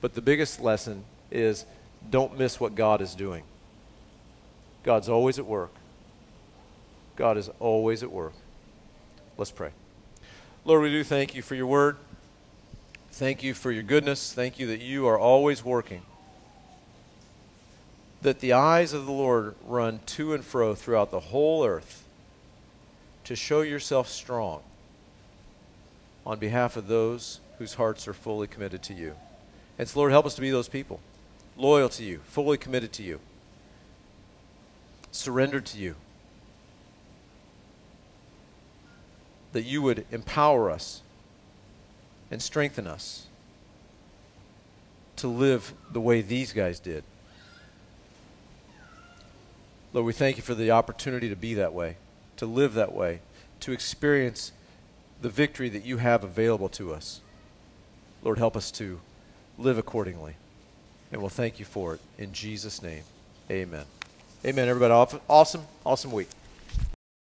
[0.00, 1.66] But the biggest lesson is
[2.08, 3.42] don't miss what God is doing.
[4.84, 5.72] God's always at work.
[7.16, 8.32] God is always at work.
[9.36, 9.70] Let's pray.
[10.64, 11.98] Lord, we do thank you for your word.
[13.12, 14.32] Thank you for your goodness.
[14.32, 16.02] Thank you that you are always working
[18.22, 22.04] that the eyes of the Lord run to and fro throughout the whole earth
[23.24, 24.62] to show yourself strong
[26.26, 29.14] on behalf of those whose hearts are fully committed to you.
[29.78, 31.00] And so, Lord, help us to be those people,
[31.56, 33.20] loyal to you, fully committed to you,
[35.10, 35.94] surrendered to you.
[39.52, 41.02] That you would empower us
[42.30, 43.26] and strengthen us
[45.16, 47.04] to live the way these guys did.
[49.92, 51.96] Lord, we thank you for the opportunity to be that way,
[52.36, 53.20] to live that way,
[53.60, 54.52] to experience
[55.20, 57.20] the victory that you have available to us.
[58.22, 59.00] Lord, help us to
[59.58, 60.34] live accordingly.
[61.12, 62.00] And we'll thank you for it.
[62.18, 63.02] In Jesus' name,
[63.50, 63.84] amen.
[64.44, 65.20] Amen, everybody.
[65.28, 66.28] Awesome, awesome week.